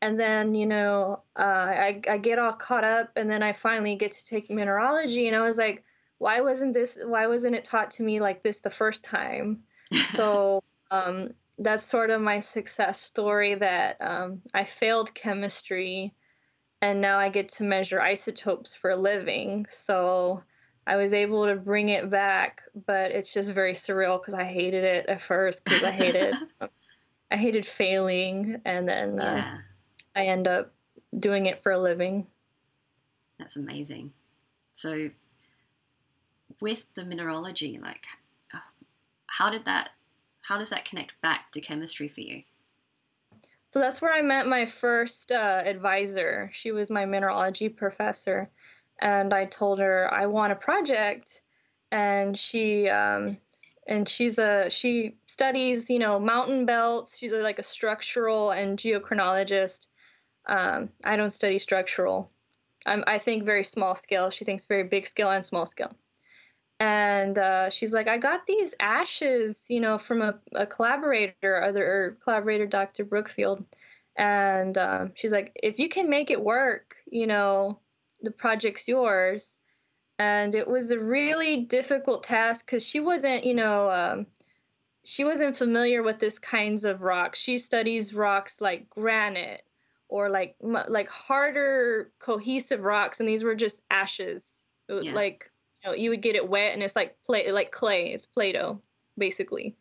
And 0.00 0.18
then 0.18 0.54
you 0.54 0.66
know, 0.66 1.22
uh, 1.36 1.42
I 1.42 2.00
I 2.08 2.18
get 2.18 2.38
all 2.38 2.52
caught 2.52 2.84
up, 2.84 3.10
and 3.16 3.30
then 3.30 3.42
I 3.42 3.52
finally 3.52 3.96
get 3.96 4.12
to 4.12 4.26
take 4.26 4.50
mineralogy, 4.50 5.26
and 5.26 5.36
I 5.36 5.42
was 5.42 5.58
like, 5.58 5.84
why 6.18 6.40
wasn't 6.40 6.74
this? 6.74 6.98
Why 7.04 7.26
wasn't 7.26 7.54
it 7.54 7.64
taught 7.64 7.90
to 7.92 8.02
me 8.02 8.20
like 8.20 8.42
this 8.42 8.60
the 8.60 8.70
first 8.70 9.04
time? 9.04 9.62
so 10.10 10.62
um, 10.90 11.30
that's 11.58 11.84
sort 11.84 12.10
of 12.10 12.20
my 12.20 12.40
success 12.40 13.00
story. 13.00 13.54
That 13.54 13.96
um, 14.00 14.42
I 14.52 14.64
failed 14.64 15.14
chemistry, 15.14 16.14
and 16.82 17.00
now 17.00 17.18
I 17.18 17.28
get 17.28 17.48
to 17.50 17.64
measure 17.64 18.00
isotopes 18.00 18.74
for 18.74 18.90
a 18.90 18.96
living. 18.96 19.66
So 19.68 20.42
I 20.86 20.96
was 20.96 21.12
able 21.12 21.46
to 21.46 21.54
bring 21.54 21.90
it 21.90 22.10
back, 22.10 22.62
but 22.86 23.12
it's 23.12 23.32
just 23.32 23.52
very 23.52 23.74
surreal 23.74 24.20
because 24.20 24.34
I 24.34 24.44
hated 24.44 24.84
it 24.84 25.06
at 25.06 25.20
first 25.20 25.62
because 25.64 25.84
I 25.84 25.90
hated 25.90 26.34
I 27.30 27.36
hated 27.36 27.66
failing, 27.66 28.56
and 28.64 28.88
then 28.88 29.20
uh, 29.20 29.44
yeah. 29.44 29.58
I 30.14 30.26
end 30.26 30.48
up 30.48 30.72
doing 31.18 31.46
it 31.46 31.62
for 31.62 31.72
a 31.72 31.78
living. 31.78 32.26
That's 33.38 33.56
amazing. 33.56 34.12
So, 34.72 35.10
with 36.60 36.92
the 36.94 37.04
mineralogy, 37.04 37.78
like, 37.78 38.06
how 39.26 39.50
did 39.50 39.64
that, 39.64 39.90
how 40.42 40.58
does 40.58 40.70
that 40.70 40.84
connect 40.84 41.20
back 41.20 41.52
to 41.52 41.60
chemistry 41.60 42.08
for 42.08 42.20
you? 42.20 42.42
So 43.70 43.80
that's 43.80 44.00
where 44.00 44.12
I 44.12 44.22
met 44.22 44.46
my 44.46 44.64
first 44.64 45.30
uh, 45.30 45.62
advisor. 45.64 46.50
She 46.52 46.72
was 46.72 46.90
my 46.90 47.04
mineralogy 47.04 47.68
professor, 47.68 48.50
and 49.00 49.34
I 49.34 49.44
told 49.44 49.78
her 49.78 50.12
I 50.12 50.26
want 50.26 50.52
a 50.52 50.56
project, 50.56 51.42
and 51.92 52.38
she 52.38 52.88
um, 52.88 53.36
and 53.86 54.08
she's 54.08 54.38
a 54.38 54.70
she 54.70 55.16
studies 55.26 55.90
you 55.90 55.98
know 55.98 56.18
mountain 56.18 56.64
belts. 56.64 57.16
She's 57.16 57.32
a, 57.32 57.36
like 57.36 57.58
a 57.58 57.62
structural 57.62 58.52
and 58.52 58.78
geochronologist. 58.78 59.86
Um, 60.48 60.88
I 61.04 61.16
don't 61.16 61.30
study 61.30 61.58
structural. 61.58 62.30
I'm, 62.86 63.04
I 63.06 63.18
think 63.18 63.44
very 63.44 63.64
small 63.64 63.94
scale. 63.94 64.30
She 64.30 64.44
thinks 64.44 64.66
very 64.66 64.84
big 64.84 65.06
scale 65.06 65.30
and 65.30 65.44
small 65.44 65.66
scale. 65.66 65.94
And 66.80 67.36
uh, 67.38 67.70
she's 67.70 67.92
like, 67.92 68.08
I 68.08 68.18
got 68.18 68.46
these 68.46 68.74
ashes, 68.80 69.62
you 69.68 69.80
know, 69.80 69.98
from 69.98 70.22
a, 70.22 70.38
a 70.54 70.66
collaborator, 70.66 71.62
other 71.62 72.16
collaborator, 72.22 72.66
Dr. 72.66 73.04
Brookfield. 73.04 73.64
And 74.16 74.78
um, 74.78 75.12
she's 75.14 75.32
like, 75.32 75.52
if 75.56 75.78
you 75.78 75.88
can 75.88 76.08
make 76.08 76.30
it 76.30 76.42
work, 76.42 76.96
you 77.10 77.26
know, 77.26 77.78
the 78.22 78.30
project's 78.30 78.88
yours. 78.88 79.56
And 80.20 80.54
it 80.54 80.66
was 80.66 80.90
a 80.90 80.98
really 80.98 81.64
difficult 81.64 82.22
task 82.22 82.66
because 82.66 82.84
she 82.84 83.00
wasn't, 83.00 83.44
you 83.44 83.54
know, 83.54 83.90
um, 83.90 84.26
she 85.04 85.24
wasn't 85.24 85.56
familiar 85.56 86.02
with 86.02 86.18
this 86.18 86.38
kinds 86.38 86.84
of 86.84 87.02
rocks. 87.02 87.38
She 87.38 87.58
studies 87.58 88.14
rocks 88.14 88.60
like 88.60 88.90
granite 88.90 89.62
or 90.08 90.28
like 90.30 90.56
like 90.60 91.08
harder 91.08 92.10
cohesive 92.18 92.82
rocks, 92.82 93.20
and 93.20 93.28
these 93.28 93.44
were 93.44 93.54
just 93.54 93.80
ashes. 93.90 94.46
Yeah. 94.88 95.12
Like 95.12 95.50
you 95.82 95.90
know, 95.90 95.96
you 95.96 96.10
would 96.10 96.22
get 96.22 96.36
it 96.36 96.48
wet, 96.48 96.72
and 96.74 96.82
it's 96.82 96.96
like 96.96 97.16
play 97.24 97.50
like 97.52 97.70
clay. 97.70 98.12
It's 98.12 98.26
Play-Doh, 98.26 98.80
basically. 99.16 99.76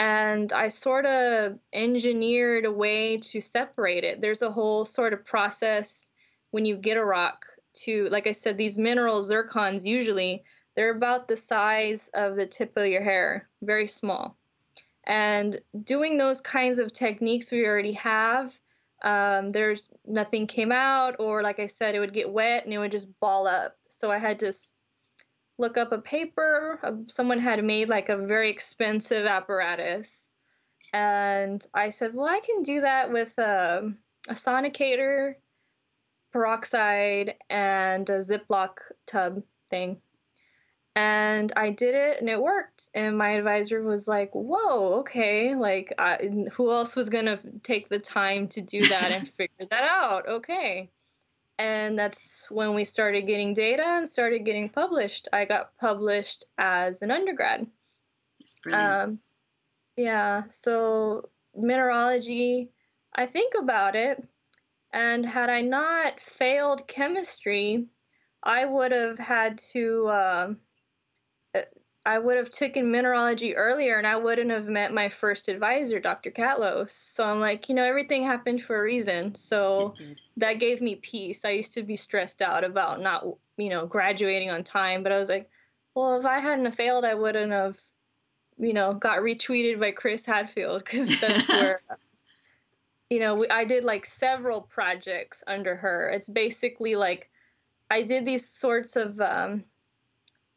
And 0.00 0.52
I 0.52 0.68
sort 0.68 1.06
of 1.06 1.58
engineered 1.72 2.64
a 2.64 2.70
way 2.70 3.16
to 3.16 3.40
separate 3.40 4.04
it. 4.04 4.20
There's 4.20 4.42
a 4.42 4.50
whole 4.52 4.84
sort 4.84 5.12
of 5.12 5.26
process 5.26 6.06
when 6.52 6.64
you 6.64 6.76
get 6.76 6.96
a 6.96 7.04
rock 7.04 7.46
to, 7.74 8.08
like 8.10 8.28
I 8.28 8.32
said, 8.32 8.56
these 8.56 8.78
mineral 8.78 9.20
zircons 9.22 9.84
usually 9.84 10.44
they're 10.78 10.94
about 10.94 11.26
the 11.26 11.36
size 11.36 12.08
of 12.14 12.36
the 12.36 12.46
tip 12.46 12.76
of 12.76 12.86
your 12.86 13.02
hair, 13.02 13.48
very 13.62 13.88
small. 13.88 14.36
And 15.02 15.60
doing 15.82 16.16
those 16.16 16.40
kinds 16.40 16.78
of 16.78 16.92
techniques 16.92 17.50
we 17.50 17.66
already 17.66 17.94
have, 17.94 18.56
um, 19.02 19.52
there's 19.52 19.88
nothing 20.06 20.46
came 20.46 20.72
out, 20.72 21.16
or 21.18 21.42
like 21.42 21.60
I 21.60 21.66
said, 21.66 21.94
it 21.94 22.00
would 22.00 22.12
get 22.12 22.30
wet 22.30 22.64
and 22.64 22.72
it 22.72 22.78
would 22.78 22.90
just 22.90 23.08
ball 23.20 23.46
up. 23.46 23.76
So 23.88 24.10
I 24.10 24.18
had 24.18 24.40
to 24.40 24.52
look 25.58 25.76
up 25.76 25.92
a 25.92 25.98
paper. 25.98 26.80
Someone 27.08 27.38
had 27.40 27.62
made 27.64 27.88
like 27.88 28.08
a 28.08 28.16
very 28.16 28.50
expensive 28.50 29.26
apparatus. 29.26 30.30
And 30.92 31.64
I 31.74 31.90
said, 31.90 32.14
well, 32.14 32.28
I 32.28 32.40
can 32.40 32.62
do 32.62 32.80
that 32.80 33.12
with 33.12 33.36
a, 33.38 33.92
a 34.28 34.34
sonicator 34.34 35.34
peroxide 36.32 37.34
and 37.50 38.08
a 38.08 38.20
Ziploc 38.20 38.70
tub 39.06 39.42
thing. 39.70 40.00
And 40.98 41.52
I 41.54 41.70
did 41.70 41.94
it 41.94 42.18
and 42.18 42.28
it 42.28 42.42
worked. 42.42 42.88
And 42.92 43.16
my 43.16 43.30
advisor 43.30 43.84
was 43.84 44.08
like, 44.08 44.32
whoa, 44.32 44.94
okay. 44.94 45.54
Like, 45.54 45.94
I, 45.96 46.16
who 46.52 46.72
else 46.72 46.96
was 46.96 47.08
going 47.08 47.26
to 47.26 47.38
take 47.62 47.88
the 47.88 48.00
time 48.00 48.48
to 48.48 48.60
do 48.60 48.84
that 48.88 49.12
and 49.12 49.28
figure 49.36 49.66
that 49.70 49.84
out? 49.84 50.26
Okay. 50.26 50.90
And 51.56 51.96
that's 51.96 52.50
when 52.50 52.74
we 52.74 52.84
started 52.84 53.28
getting 53.28 53.54
data 53.54 53.84
and 53.86 54.08
started 54.08 54.44
getting 54.44 54.68
published. 54.68 55.28
I 55.32 55.44
got 55.44 55.76
published 55.78 56.44
as 56.58 57.00
an 57.02 57.12
undergrad. 57.12 57.68
Um, 58.72 59.20
yeah. 59.96 60.48
So, 60.48 61.28
mineralogy, 61.56 62.70
I 63.14 63.26
think 63.26 63.54
about 63.56 63.94
it 63.94 64.26
and 64.92 65.24
had 65.24 65.48
I 65.48 65.60
not 65.60 66.20
failed 66.20 66.88
chemistry, 66.88 67.86
I 68.42 68.64
would 68.64 68.90
have 68.90 69.20
had 69.20 69.58
to. 69.72 70.08
Uh, 70.08 70.54
I 72.08 72.18
would 72.18 72.38
have 72.38 72.48
taken 72.48 72.90
mineralogy 72.90 73.54
earlier, 73.54 73.98
and 73.98 74.06
I 74.06 74.16
wouldn't 74.16 74.50
have 74.50 74.66
met 74.66 74.94
my 74.94 75.10
first 75.10 75.46
advisor, 75.48 76.00
Dr. 76.00 76.30
Catlos. 76.30 76.88
So 76.88 77.22
I'm 77.22 77.38
like, 77.38 77.68
you 77.68 77.74
know, 77.74 77.84
everything 77.84 78.24
happened 78.24 78.62
for 78.62 78.78
a 78.78 78.82
reason. 78.82 79.34
So 79.34 79.92
that 80.38 80.54
gave 80.54 80.80
me 80.80 80.94
peace. 80.94 81.44
I 81.44 81.50
used 81.50 81.74
to 81.74 81.82
be 81.82 81.96
stressed 81.96 82.40
out 82.40 82.64
about 82.64 83.02
not, 83.02 83.26
you 83.58 83.68
know, 83.68 83.84
graduating 83.84 84.48
on 84.48 84.64
time, 84.64 85.02
but 85.02 85.12
I 85.12 85.18
was 85.18 85.28
like, 85.28 85.50
well, 85.94 86.18
if 86.18 86.24
I 86.24 86.38
hadn't 86.38 86.72
failed, 86.72 87.04
I 87.04 87.12
wouldn't 87.12 87.52
have, 87.52 87.78
you 88.58 88.72
know, 88.72 88.94
got 88.94 89.18
retweeted 89.18 89.78
by 89.78 89.90
Chris 89.90 90.24
Hadfield 90.24 90.84
because 90.84 91.20
that's 91.20 91.46
where 91.50 91.80
you 93.10 93.20
know, 93.20 93.44
I 93.50 93.64
did 93.64 93.84
like 93.84 94.06
several 94.06 94.62
projects 94.62 95.44
under 95.46 95.76
her. 95.76 96.08
It's 96.08 96.28
basically 96.28 96.96
like 96.96 97.28
I 97.90 98.00
did 98.00 98.24
these 98.24 98.48
sorts 98.48 98.96
of 98.96 99.20
um, 99.20 99.64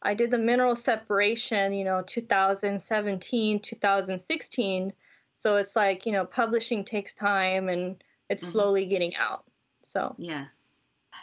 I 0.01 0.13
did 0.13 0.31
the 0.31 0.37
mineral 0.37 0.75
separation, 0.75 1.73
you 1.73 1.83
know, 1.83 2.03
2017, 2.05 3.59
2016. 3.59 4.93
So 5.35 5.55
it's 5.57 5.75
like, 5.75 6.05
you 6.05 6.11
know, 6.11 6.25
publishing 6.25 6.83
takes 6.83 7.13
time 7.13 7.69
and 7.69 8.03
it's 8.29 8.43
mm-hmm. 8.43 8.51
slowly 8.51 8.85
getting 8.85 9.15
out. 9.15 9.43
So, 9.81 10.15
yeah. 10.17 10.45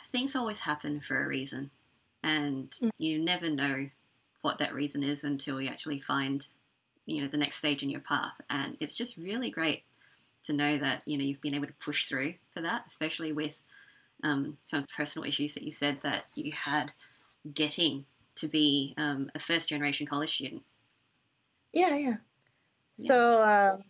Things 0.06 0.36
always 0.36 0.60
happen 0.60 1.00
for 1.00 1.22
a 1.22 1.28
reason. 1.28 1.70
And 2.22 2.70
mm-hmm. 2.70 2.88
you 2.98 3.18
never 3.18 3.50
know 3.50 3.90
what 4.42 4.58
that 4.58 4.74
reason 4.74 5.02
is 5.02 5.24
until 5.24 5.60
you 5.60 5.68
actually 5.68 5.98
find, 5.98 6.46
you 7.06 7.22
know, 7.22 7.28
the 7.28 7.36
next 7.36 7.56
stage 7.56 7.82
in 7.82 7.90
your 7.90 8.00
path. 8.00 8.40
And 8.48 8.76
it's 8.80 8.96
just 8.96 9.16
really 9.16 9.50
great 9.50 9.84
to 10.44 10.52
know 10.52 10.78
that 10.78 11.02
you 11.04 11.18
know 11.18 11.24
you've 11.24 11.40
been 11.40 11.54
able 11.54 11.66
to 11.66 11.74
push 11.74 12.06
through 12.06 12.34
for 12.48 12.60
that, 12.60 12.84
especially 12.86 13.32
with 13.32 13.62
um, 14.24 14.56
some 14.64 14.82
personal 14.96 15.28
issues 15.28 15.54
that 15.54 15.62
you 15.62 15.70
said 15.70 16.00
that 16.00 16.24
you 16.34 16.52
had 16.52 16.92
getting 17.52 18.04
to 18.40 18.48
be 18.48 18.94
um, 18.96 19.30
a 19.34 19.38
first 19.38 19.68
generation 19.68 20.06
college 20.06 20.34
student. 20.34 20.62
Yeah, 21.72 21.96
yeah. 21.96 22.16
yeah. 22.96 23.06
So, 23.06 23.38
um, 23.38 23.82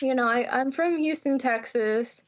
you 0.00 0.14
know, 0.14 0.26
I, 0.26 0.48
I'm 0.50 0.72
from 0.72 0.98
Houston, 0.98 1.38
Texas, 1.38 2.22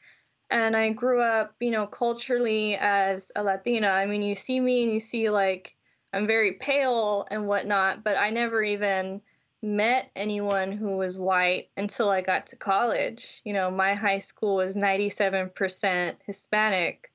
and 0.50 0.76
I 0.76 0.90
grew 0.90 1.22
up, 1.22 1.54
you 1.60 1.70
know, 1.70 1.86
culturally 1.86 2.76
as 2.76 3.32
a 3.36 3.42
Latina. 3.42 3.88
I 3.88 4.06
mean, 4.06 4.22
you 4.22 4.34
see 4.34 4.60
me 4.60 4.84
and 4.84 4.92
you 4.92 5.00
see 5.00 5.30
like 5.30 5.74
I'm 6.12 6.26
very 6.26 6.54
pale 6.54 7.26
and 7.30 7.46
whatnot, 7.46 8.04
but 8.04 8.16
I 8.16 8.30
never 8.30 8.62
even 8.62 9.22
met 9.62 10.10
anyone 10.16 10.72
who 10.72 10.96
was 10.96 11.16
white 11.16 11.70
until 11.76 12.10
I 12.10 12.20
got 12.20 12.46
to 12.48 12.56
college. 12.56 13.40
You 13.44 13.52
know, 13.52 13.70
my 13.70 13.94
high 13.94 14.18
school 14.18 14.56
was 14.56 14.74
97% 14.74 16.16
Hispanic. 16.26 17.11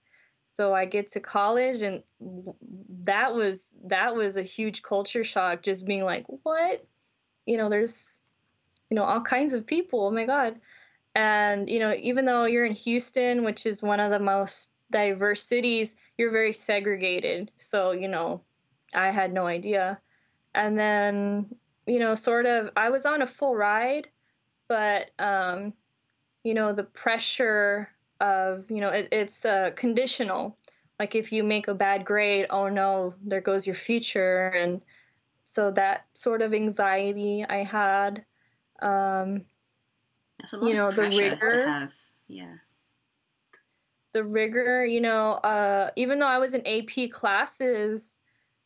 So 0.57 0.73
I 0.73 0.85
get 0.85 1.11
to 1.11 1.19
college 1.19 1.83
and 1.83 2.01
that 3.03 3.35
was 3.35 3.67
that 3.85 4.15
was 4.15 4.37
a 4.37 4.41
huge 4.41 4.81
culture 4.81 5.23
shock 5.23 5.61
just 5.61 5.85
being 5.85 6.03
like, 6.03 6.25
"What? 6.41 6.83
You 7.45 7.57
know, 7.57 7.69
there's 7.69 8.03
you 8.89 8.95
know, 8.95 9.03
all 9.03 9.21
kinds 9.21 9.53
of 9.53 9.67
people. 9.67 10.07
Oh 10.07 10.09
my 10.11 10.25
god." 10.25 10.59
And 11.13 11.69
you 11.69 11.77
know, 11.77 11.93
even 11.93 12.25
though 12.25 12.45
you're 12.45 12.65
in 12.65 12.73
Houston, 12.73 13.43
which 13.43 13.67
is 13.67 13.83
one 13.83 13.99
of 13.99 14.09
the 14.09 14.17
most 14.17 14.71
diverse 14.89 15.43
cities, 15.43 15.95
you're 16.17 16.31
very 16.31 16.53
segregated. 16.53 17.51
So, 17.57 17.91
you 17.91 18.07
know, 18.07 18.41
I 18.95 19.11
had 19.11 19.31
no 19.31 19.45
idea. 19.45 19.99
And 20.55 20.79
then 20.79 21.55
you 21.85 21.99
know, 21.99 22.15
sort 22.15 22.47
of, 22.47 22.71
I 22.75 22.89
was 22.89 23.05
on 23.05 23.21
a 23.21 23.27
full 23.27 23.55
ride, 23.55 24.07
but, 24.67 25.11
um, 25.19 25.73
you 26.43 26.55
know, 26.55 26.73
the 26.73 26.83
pressure 26.83 27.89
of, 28.19 28.69
you 28.69 28.81
know, 28.81 28.89
it, 28.89 29.09
it's 29.11 29.45
uh, 29.45 29.71
conditional. 29.75 30.57
Like 30.99 31.15
if 31.15 31.31
you 31.31 31.43
make 31.43 31.67
a 31.67 31.73
bad 31.73 32.05
grade, 32.05 32.47
oh 32.49 32.69
no, 32.69 33.13
there 33.23 33.41
goes 33.41 33.65
your 33.65 33.75
future. 33.75 34.47
And 34.47 34.81
so 35.45 35.71
that 35.71 36.05
sort 36.13 36.41
of 36.41 36.53
anxiety 36.53 37.45
I 37.47 37.63
had. 37.63 38.25
Um, 38.81 39.45
That's 40.39 40.53
a 40.53 40.57
lot 40.57 40.67
you 40.67 40.75
know, 40.75 40.91
the 40.91 41.03
rigor, 41.03 41.49
to 41.49 41.67
have. 41.67 41.95
Yeah. 42.27 42.55
The 44.13 44.23
rigor, 44.23 44.85
you 44.85 45.01
know, 45.01 45.33
uh, 45.33 45.91
even 45.95 46.19
though 46.19 46.27
I 46.27 46.39
was 46.39 46.55
in 46.55 46.65
AP 46.65 47.11
classes, 47.11 48.17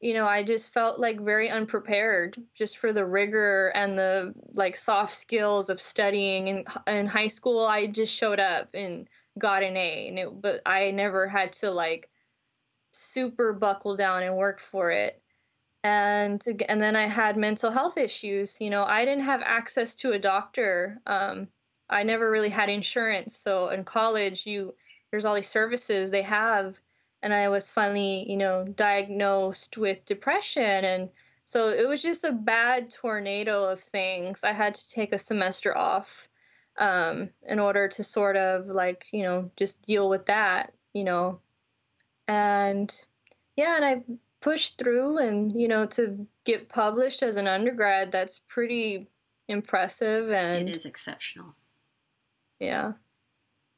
you 0.01 0.15
know, 0.15 0.25
I 0.25 0.41
just 0.41 0.73
felt 0.73 0.99
like 0.99 1.21
very 1.21 1.49
unprepared 1.49 2.41
just 2.55 2.77
for 2.77 2.91
the 2.91 3.05
rigor 3.05 3.67
and 3.75 3.97
the 3.97 4.33
like 4.53 4.75
soft 4.75 5.15
skills 5.15 5.69
of 5.69 5.79
studying. 5.79 6.47
In 6.47 6.65
in 6.87 7.05
high 7.05 7.27
school, 7.27 7.65
I 7.65 7.85
just 7.85 8.13
showed 8.13 8.39
up 8.39 8.69
and 8.73 9.07
got 9.37 9.63
an 9.63 9.77
A, 9.77 10.07
and 10.07 10.19
it, 10.19 10.41
but 10.41 10.61
I 10.65 10.91
never 10.91 11.27
had 11.27 11.53
to 11.53 11.71
like 11.71 12.09
super 12.93 13.53
buckle 13.53 13.95
down 13.95 14.23
and 14.23 14.35
work 14.35 14.59
for 14.59 14.91
it. 14.91 15.21
And 15.83 16.43
and 16.69 16.79
then 16.79 16.95
I 16.95 17.07
had 17.07 17.37
mental 17.37 17.71
health 17.71 17.97
issues. 17.97 18.59
You 18.61 18.69
know, 18.69 18.83
I 18.83 19.05
didn't 19.05 19.25
have 19.25 19.41
access 19.43 19.95
to 19.95 20.11
a 20.11 20.19
doctor. 20.19 20.99
Um, 21.07 21.47
I 21.89 22.03
never 22.03 22.29
really 22.31 22.49
had 22.49 22.69
insurance, 22.69 23.37
so 23.37 23.69
in 23.69 23.83
college, 23.83 24.45
you 24.45 24.75
there's 25.11 25.25
all 25.25 25.35
these 25.35 25.49
services 25.49 26.11
they 26.11 26.21
have 26.21 26.77
and 27.21 27.33
I 27.33 27.49
was 27.49 27.69
finally, 27.69 28.29
you 28.29 28.37
know, 28.37 28.65
diagnosed 28.65 29.77
with 29.77 30.05
depression. 30.05 30.85
And 30.85 31.09
so 31.43 31.69
it 31.69 31.87
was 31.87 32.01
just 32.01 32.23
a 32.23 32.31
bad 32.31 32.89
tornado 32.89 33.65
of 33.65 33.79
things. 33.79 34.43
I 34.43 34.53
had 34.53 34.73
to 34.75 34.87
take 34.87 35.13
a 35.13 35.17
semester 35.17 35.77
off 35.77 36.27
um, 36.77 37.29
in 37.47 37.59
order 37.59 37.87
to 37.87 38.03
sort 38.03 38.37
of 38.37 38.67
like, 38.67 39.05
you 39.11 39.23
know, 39.23 39.51
just 39.55 39.81
deal 39.81 40.09
with 40.09 40.25
that, 40.27 40.73
you 40.93 41.03
know. 41.03 41.39
And 42.27 42.93
yeah, 43.55 43.75
and 43.75 43.85
I 43.85 44.03
pushed 44.39 44.77
through 44.77 45.19
and, 45.19 45.59
you 45.59 45.67
know, 45.67 45.85
to 45.85 46.25
get 46.45 46.69
published 46.69 47.23
as 47.23 47.37
an 47.37 47.47
undergrad, 47.47 48.11
that's 48.11 48.39
pretty 48.47 49.07
impressive. 49.47 50.31
And 50.31 50.67
it 50.69 50.75
is 50.75 50.85
exceptional. 50.85 51.55
Yeah. 52.59 52.93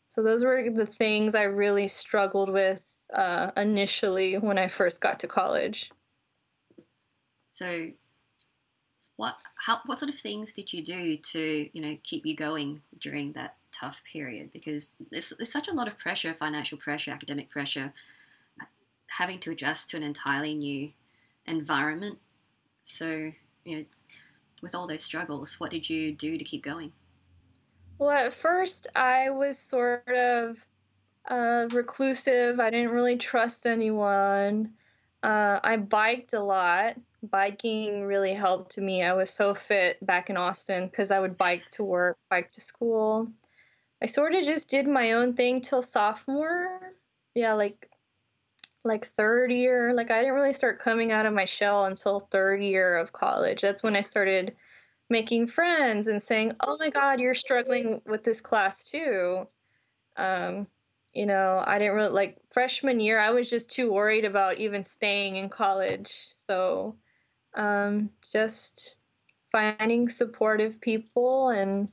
So 0.08 0.22
those 0.22 0.44
were 0.44 0.70
the 0.70 0.86
things 0.86 1.36
I 1.36 1.44
really 1.44 1.88
struggled 1.88 2.50
with 2.50 2.86
uh, 3.14 3.52
initially 3.58 4.38
when 4.38 4.58
I 4.58 4.68
first 4.68 5.02
got 5.02 5.20
to 5.22 5.28
college. 5.28 5.92
So, 7.50 7.90
what 9.16 9.38
how 9.56 9.80
what 9.86 10.00
sort 10.00 10.10
of 10.14 10.20
things 10.20 10.54
did 10.54 10.74
you 10.74 10.84
do 10.84 11.16
to 11.18 11.70
you 11.72 11.82
know 11.82 11.98
keep 12.04 12.26
you 12.26 12.36
going 12.36 12.82
during 13.00 13.34
that 13.34 13.56
tough 13.74 14.04
period? 14.04 14.52
Because 14.54 14.96
there's, 15.12 15.30
there's 15.38 15.52
such 15.52 15.68
a 15.68 15.74
lot 15.74 15.88
of 15.88 15.98
pressure, 15.98 16.34
financial 16.34 16.78
pressure, 16.78 17.12
academic 17.12 17.50
pressure, 17.50 17.94
having 19.08 19.40
to 19.40 19.52
adjust 19.52 19.90
to 19.90 19.98
an 19.98 20.04
entirely 20.04 20.56
new 20.56 20.92
environment. 21.46 22.20
So, 22.84 23.32
you 23.66 23.78
know, 23.78 23.86
with 24.62 24.76
all 24.76 24.88
those 24.88 25.04
struggles, 25.04 25.60
what 25.60 25.72
did 25.72 25.90
you 25.90 26.12
do 26.14 26.38
to 26.38 26.44
keep 26.44 26.64
going? 26.64 26.94
Well, 27.98 28.12
at 28.12 28.34
first, 28.34 28.88
I 28.96 29.30
was 29.30 29.58
sort 29.58 30.08
of 30.08 30.58
uh, 31.30 31.68
reclusive. 31.72 32.60
I 32.60 32.70
didn't 32.70 32.92
really 32.92 33.18
trust 33.18 33.66
anyone. 33.66 34.74
Uh, 35.24 35.60
I 35.64 35.78
biked 35.78 36.34
a 36.34 36.44
lot. 36.44 36.98
Biking 37.24 38.04
really 38.04 38.34
helped 38.34 38.78
me. 38.78 39.04
I 39.04 39.14
was 39.14 39.30
so 39.30 39.56
fit 39.56 40.06
back 40.06 40.30
in 40.30 40.36
Austin 40.36 40.88
because 40.88 41.12
I 41.12 41.20
would 41.20 41.38
bike 41.38 41.64
to 41.72 41.84
work, 41.84 42.18
bike 42.30 42.52
to 42.52 42.62
school. 42.62 43.30
I 44.02 44.06
sort 44.06 44.36
of 44.36 44.44
just 44.44 44.70
did 44.70 44.86
my 44.86 45.14
own 45.14 45.34
thing 45.34 45.62
till 45.62 45.82
sophomore. 45.82 46.94
Yeah, 47.36 47.54
like 47.54 47.90
like 48.84 49.08
third 49.16 49.50
year. 49.50 49.94
Like 49.94 50.12
I 50.12 50.20
didn't 50.20 50.34
really 50.34 50.52
start 50.52 50.82
coming 50.82 51.14
out 51.14 51.26
of 51.26 51.34
my 51.34 51.46
shell 51.46 51.86
until 51.86 52.20
third 52.20 52.62
year 52.62 52.98
of 52.98 53.14
college. 53.14 53.62
That's 53.62 53.82
when 53.82 53.96
I 53.96 54.02
started 54.02 54.54
making 55.10 55.48
friends 55.48 56.10
and 56.10 56.22
saying, 56.22 56.58
"Oh 56.60 56.76
my 56.78 56.90
God, 56.90 57.22
you're 57.22 57.34
struggling 57.34 58.02
with 58.06 58.26
this 58.26 58.42
class 58.42 58.84
too." 58.84 59.48
Um, 60.18 60.68
you 61.14 61.26
know, 61.26 61.64
I 61.66 61.78
didn't 61.78 61.94
really 61.94 62.12
like 62.12 62.38
freshman 62.52 63.00
year, 63.00 63.20
I 63.20 63.32
was 63.32 63.50
just 63.50 63.72
too 63.72 63.92
worried 63.92 64.26
about 64.26 64.58
even 64.58 64.84
staying 64.84 65.36
in 65.36 65.50
college. 65.50 66.12
So, 66.48 66.96
um, 67.54 68.10
just 68.32 68.96
finding 69.52 70.10
supportive 70.10 70.82
people 70.82 71.50
and, 71.50 71.88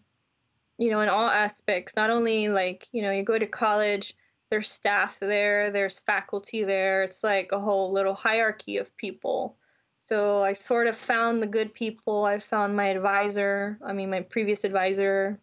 you 0.79 0.91
know, 0.91 1.01
in 1.01 1.11
all 1.11 1.29
aspects, 1.29 1.97
not 1.97 2.11
only 2.11 2.49
like, 2.49 2.89
you 2.93 3.03
know, 3.03 3.11
you 3.11 3.23
go 3.23 3.39
to 3.39 3.47
college, 3.47 4.15
there's 4.49 4.71
staff 4.71 5.19
there, 5.21 5.71
there's 5.71 5.99
faculty 5.99 6.65
there. 6.65 7.03
It's 7.03 7.23
like 7.23 7.51
a 7.53 7.61
whole 7.61 7.93
little 7.93 8.15
hierarchy 8.15 8.79
of 8.79 8.97
people. 8.97 9.57
So 9.99 10.43
I 10.43 10.55
sort 10.55 10.87
of 10.87 10.97
found 10.97 11.43
the 11.43 11.47
good 11.47 11.75
people. 11.75 12.25
I 12.25 12.39
found 12.39 12.75
my 12.75 12.87
advisor, 12.87 13.79
I 13.85 13.93
mean, 13.93 14.11
my 14.11 14.23
previous 14.23 14.65
advisor. 14.65 15.39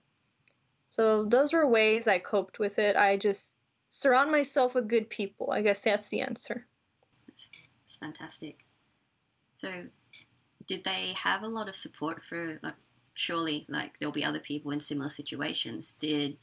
So 0.87 1.25
those 1.25 1.53
were 1.53 1.67
ways 1.67 2.07
I 2.07 2.17
coped 2.17 2.57
with 2.57 2.79
it. 2.79 2.95
I 2.95 3.17
just 3.17 3.56
surround 3.97 4.31
myself 4.31 4.75
with 4.75 4.87
good 4.87 5.09
people. 5.09 5.51
I 5.51 5.61
guess 5.61 5.81
that's 5.81 6.09
the 6.09 6.21
answer. 6.21 6.65
It's, 7.27 7.49
fantastic. 7.99 8.65
So, 9.55 9.85
did 10.67 10.83
they 10.83 11.13
have 11.17 11.43
a 11.43 11.47
lot 11.47 11.67
of 11.67 11.75
support 11.75 12.23
for 12.23 12.59
like? 12.61 12.75
Surely, 13.13 13.65
like 13.67 13.97
there'll 13.97 14.13
be 14.13 14.23
other 14.23 14.39
people 14.39 14.69
in 14.69 14.79
similar 14.79 15.09
situations. 15.09 15.91
Did 15.91 16.37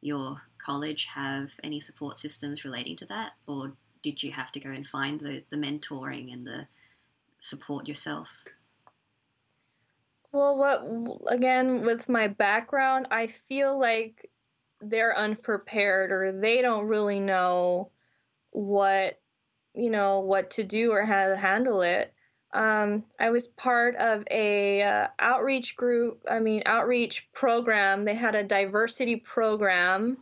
your 0.00 0.42
college 0.58 1.06
have 1.06 1.52
any 1.62 1.78
support 1.78 2.18
systems 2.18 2.64
relating 2.64 2.96
to 2.96 3.06
that, 3.06 3.34
or 3.46 3.74
did 4.02 4.24
you 4.24 4.32
have 4.32 4.50
to 4.52 4.58
go 4.58 4.70
and 4.70 4.84
find 4.84 5.20
the, 5.20 5.44
the 5.50 5.56
mentoring 5.56 6.32
and 6.32 6.44
the 6.44 6.66
support 7.38 7.86
yourself? 7.86 8.44
Well, 10.32 10.58
what 10.58 11.32
again 11.32 11.82
with 11.82 12.08
my 12.08 12.26
background, 12.26 13.06
I 13.12 13.28
feel 13.28 13.78
like 13.78 14.28
they're 14.80 15.16
unprepared 15.16 16.12
or 16.12 16.32
they 16.32 16.62
don't 16.62 16.86
really 16.86 17.20
know 17.20 17.90
what 18.50 19.20
you 19.74 19.90
know 19.90 20.20
what 20.20 20.50
to 20.52 20.64
do 20.64 20.92
or 20.92 21.04
how 21.04 21.28
to 21.28 21.36
handle 21.36 21.82
it. 21.82 22.12
Um, 22.54 23.04
i 23.20 23.30
was 23.30 23.48
part 23.48 23.96
of 23.96 24.24
a 24.30 24.82
uh, 24.82 25.08
outreach 25.18 25.76
group 25.76 26.22
i 26.30 26.38
mean 26.38 26.62
outreach 26.64 27.28
program. 27.32 28.04
They 28.04 28.14
had 28.14 28.34
a 28.34 28.44
diversity 28.44 29.16
program. 29.16 30.18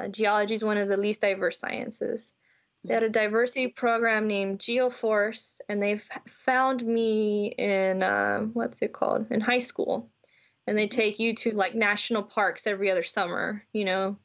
Uh, 0.00 0.08
geology 0.08 0.54
is 0.54 0.64
one 0.64 0.78
of 0.78 0.88
the 0.88 0.96
least 0.96 1.20
diverse 1.20 1.58
sciences. 1.58 2.32
They 2.84 2.94
had 2.94 3.02
a 3.02 3.08
diversity 3.08 3.68
program 3.68 4.28
named 4.28 4.58
geoforce 4.58 5.54
and 5.68 5.82
they 5.82 6.00
found 6.26 6.84
me 6.84 7.48
in 7.48 8.02
uh, 8.02 8.40
what's 8.52 8.82
it 8.82 8.92
called? 8.92 9.30
In 9.30 9.40
high 9.40 9.60
school 9.60 10.10
and 10.66 10.76
they 10.78 10.88
take 10.88 11.18
you 11.18 11.34
to 11.34 11.50
like 11.52 11.74
national 11.74 12.22
parks 12.22 12.66
every 12.66 12.90
other 12.90 13.02
summer, 13.02 13.64
you 13.72 13.84
know. 13.84 14.16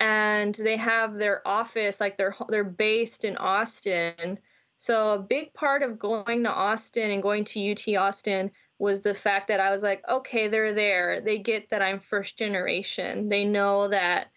And 0.00 0.54
they 0.54 0.76
have 0.76 1.14
their 1.14 1.46
office 1.46 2.00
like 2.00 2.16
they're 2.16 2.36
they're 2.48 2.64
based 2.64 3.24
in 3.24 3.36
Austin. 3.36 4.38
So 4.78 5.10
a 5.10 5.18
big 5.18 5.54
part 5.54 5.82
of 5.82 5.98
going 5.98 6.42
to 6.42 6.50
Austin 6.50 7.10
and 7.10 7.22
going 7.22 7.44
to 7.44 7.72
UT 7.72 7.88
Austin 7.96 8.50
was 8.78 9.00
the 9.00 9.14
fact 9.14 9.48
that 9.48 9.60
I 9.60 9.70
was 9.70 9.82
like, 9.82 10.06
okay, 10.08 10.48
they're 10.48 10.74
there. 10.74 11.20
They 11.20 11.38
get 11.38 11.70
that 11.70 11.80
I'm 11.80 12.00
first 12.00 12.36
generation. 12.36 13.28
They 13.28 13.44
know 13.44 13.88
that 13.88 14.30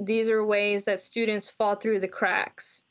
these 0.00 0.30
are 0.30 0.44
ways 0.44 0.84
that 0.84 1.00
students 1.00 1.48
fall 1.48 1.76
through 1.76 2.00
the 2.00 2.08
cracks. 2.08 2.82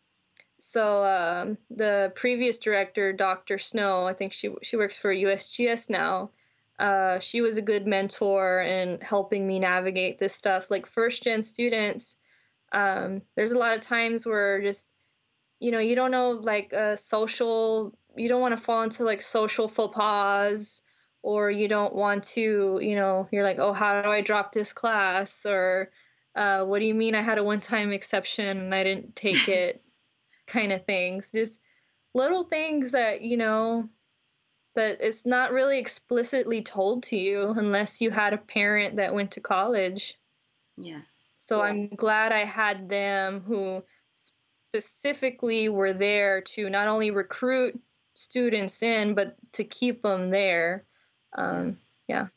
So 0.60 1.04
um, 1.06 1.58
the 1.70 2.12
previous 2.16 2.58
director, 2.58 3.14
Dr. 3.14 3.60
Snow, 3.60 4.06
I 4.06 4.14
think 4.14 4.34
she 4.34 4.54
she 4.64 4.76
works 4.76 4.98
for 4.98 5.14
USGS 5.14 5.90
now 5.90 6.32
uh, 6.80 7.20
she 7.20 7.42
was 7.42 7.58
a 7.58 7.62
good 7.62 7.88
mentor 7.88 8.62
in 8.62 9.00
helping 9.02 9.48
me 9.48 9.60
navigate 9.60 10.20
this 10.20 10.34
stuff. 10.34 10.70
Like 10.70 10.86
first 10.86 11.24
gen 11.24 11.44
students, 11.44 12.16
um, 12.72 13.22
there's 13.36 13.52
a 13.52 13.60
lot 13.60 13.76
of 13.76 13.82
times 13.82 14.26
where 14.26 14.62
just, 14.62 14.92
you 15.60 15.72
know, 15.72 15.80
you 15.80 15.96
don't 15.96 16.12
know 16.12 16.32
like 16.32 16.74
a 16.74 16.96
social, 16.98 17.98
you 18.16 18.30
don't 18.30 18.42
want 18.42 18.58
to 18.58 18.64
fall 18.64 18.84
into 18.84 19.04
like 19.04 19.22
social 19.22 19.68
faux 19.68 19.96
pas, 19.96 20.82
or 21.24 21.50
you 21.50 21.68
don't 21.68 21.96
want 21.96 22.24
to, 22.24 22.80
you 22.82 22.96
know, 22.96 23.28
you're 23.32 23.44
like, 23.44 23.60
oh, 23.60 23.74
how 23.74 24.02
do 24.02 24.10
I 24.10 24.22
drop 24.22 24.54
this 24.54 24.72
class? 24.72 25.46
Or 25.46 25.90
uh, 26.36 26.64
what 26.64 26.80
do 26.80 26.86
you 26.86 26.94
mean 26.94 27.16
I 27.16 27.22
had 27.22 27.38
a 27.38 27.44
one 27.44 27.60
time 27.60 27.92
exception 27.92 28.58
and 28.58 28.76
I 28.76 28.84
didn't 28.84 29.16
take 29.16 29.48
it? 29.50 29.84
kind 30.48 30.72
of 30.72 30.86
things. 30.86 31.32
Just 31.32 31.60
little 32.14 32.44
things 32.44 32.92
that, 32.92 33.22
you 33.22 33.38
know, 33.38 33.88
but 34.78 35.00
it's 35.02 35.26
not 35.26 35.52
really 35.52 35.80
explicitly 35.80 36.62
told 36.62 37.02
to 37.02 37.18
you 37.18 37.50
unless 37.58 38.00
you 38.00 38.12
had 38.12 38.32
a 38.32 38.38
parent 38.38 38.98
that 38.98 39.12
went 39.12 39.32
to 39.32 39.42
college. 39.42 40.14
Yeah. 40.78 41.02
So 41.40 41.58
yeah. 41.58 41.70
I'm 41.70 41.88
glad 41.88 42.32
I 42.32 42.46
had 42.46 42.88
them 42.88 43.42
who 43.42 43.84
specifically 44.20 45.68
were 45.68 45.94
there 45.94 46.42
to 46.42 46.70
not 46.70 46.88
only 46.88 47.10
recruit 47.10 47.82
students 48.14 48.84
in, 48.84 49.16
but 49.16 49.36
to 49.54 49.64
keep 49.64 50.04
them 50.04 50.30
there. 50.30 50.84
Um, 51.34 51.80
yeah. 52.08 52.28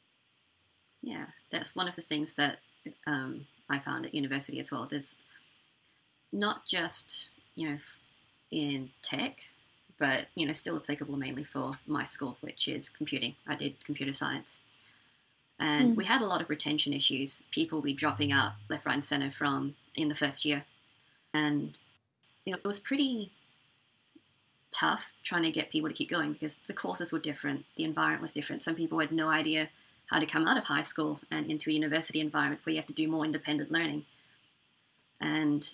Yeah, 1.02 1.26
that's 1.50 1.76
one 1.76 1.88
of 1.88 1.96
the 1.96 2.00
things 2.00 2.36
that 2.36 2.60
um, 3.06 3.46
I 3.68 3.78
found 3.78 4.06
at 4.06 4.14
university 4.14 4.58
as 4.60 4.72
well. 4.72 4.86
There's 4.88 5.14
not 6.32 6.66
just, 6.66 7.28
you 7.54 7.68
know, 7.68 7.76
in 8.50 8.88
tech, 9.02 9.42
but 10.00 10.26
you 10.34 10.46
know, 10.46 10.52
still 10.52 10.76
applicable 10.76 11.16
mainly 11.16 11.44
for 11.44 11.72
my 11.86 12.02
school, 12.02 12.38
which 12.40 12.66
is 12.66 12.88
computing. 12.88 13.36
I 13.46 13.54
did 13.54 13.84
computer 13.84 14.12
science. 14.12 14.62
And 15.60 15.92
mm. 15.92 15.96
we 15.96 16.06
had 16.06 16.22
a 16.22 16.26
lot 16.26 16.40
of 16.40 16.48
retention 16.48 16.94
issues. 16.94 17.44
People 17.50 17.78
would 17.78 17.84
be 17.84 17.92
dropping 17.92 18.32
out 18.32 18.52
left, 18.70 18.86
right, 18.86 18.94
and 18.94 19.04
center 19.04 19.30
from 19.30 19.76
in 19.94 20.08
the 20.08 20.14
first 20.14 20.44
year. 20.44 20.64
And 21.34 21.78
you 22.44 22.52
know, 22.52 22.58
it 22.58 22.66
was 22.66 22.80
pretty 22.80 23.30
tough 24.72 25.12
trying 25.22 25.42
to 25.42 25.50
get 25.50 25.70
people 25.70 25.90
to 25.90 25.94
keep 25.94 26.10
going 26.10 26.32
because 26.32 26.56
the 26.56 26.72
courses 26.72 27.12
were 27.12 27.18
different, 27.18 27.66
the 27.76 27.84
environment 27.84 28.22
was 28.22 28.32
different. 28.32 28.62
Some 28.62 28.74
people 28.74 28.98
had 28.98 29.12
no 29.12 29.28
idea 29.28 29.68
how 30.06 30.18
to 30.18 30.26
come 30.26 30.48
out 30.48 30.56
of 30.56 30.64
high 30.64 30.82
school 30.82 31.20
and 31.30 31.50
into 31.50 31.70
a 31.70 31.74
university 31.74 32.20
environment 32.20 32.62
where 32.64 32.72
you 32.72 32.78
have 32.78 32.86
to 32.86 32.94
do 32.94 33.06
more 33.06 33.24
independent 33.24 33.70
learning. 33.70 34.06
And 35.20 35.72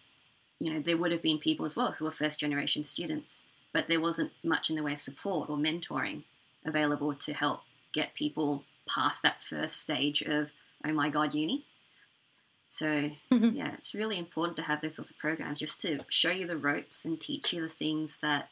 you 0.58 0.72
know, 0.72 0.80
there 0.80 0.96
would 0.96 1.12
have 1.12 1.22
been 1.22 1.38
people 1.38 1.66
as 1.66 1.76
well 1.76 1.92
who 1.92 2.04
were 2.04 2.10
first 2.10 2.40
generation 2.40 2.82
students, 2.82 3.46
but 3.76 3.88
there 3.88 4.00
wasn't 4.00 4.32
much 4.42 4.70
in 4.70 4.76
the 4.76 4.82
way 4.82 4.94
of 4.94 4.98
support 4.98 5.50
or 5.50 5.58
mentoring 5.58 6.22
available 6.64 7.12
to 7.12 7.34
help 7.34 7.60
get 7.92 8.14
people 8.14 8.64
past 8.88 9.22
that 9.22 9.42
first 9.42 9.82
stage 9.82 10.22
of, 10.22 10.50
oh 10.86 10.94
my 10.94 11.10
God, 11.10 11.34
uni. 11.34 11.66
So, 12.66 12.86
mm-hmm. 13.30 13.50
yeah, 13.50 13.74
it's 13.74 13.94
really 13.94 14.16
important 14.16 14.56
to 14.56 14.62
have 14.62 14.80
those 14.80 14.94
sorts 14.94 15.10
of 15.10 15.18
programs 15.18 15.58
just 15.58 15.78
to 15.82 15.98
show 16.08 16.30
you 16.30 16.46
the 16.46 16.56
ropes 16.56 17.04
and 17.04 17.20
teach 17.20 17.52
you 17.52 17.60
the 17.60 17.68
things 17.68 18.20
that 18.20 18.48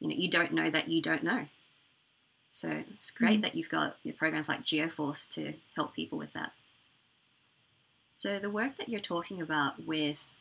you 0.00 0.08
know 0.08 0.16
you 0.16 0.28
don't 0.28 0.52
know 0.52 0.70
that 0.70 0.88
you 0.88 1.00
don't 1.00 1.22
know. 1.22 1.46
So 2.48 2.68
it's 2.68 3.12
great 3.12 3.34
mm-hmm. 3.34 3.40
that 3.42 3.54
you've 3.54 3.70
got 3.70 3.98
your 4.02 4.14
programs 4.14 4.48
like 4.48 4.64
GeoForce 4.64 5.32
to 5.34 5.54
help 5.76 5.94
people 5.94 6.18
with 6.18 6.32
that. 6.32 6.50
So 8.12 8.40
the 8.40 8.50
work 8.50 8.74
that 8.78 8.88
you're 8.88 8.98
talking 8.98 9.40
about 9.40 9.86
with 9.86 10.36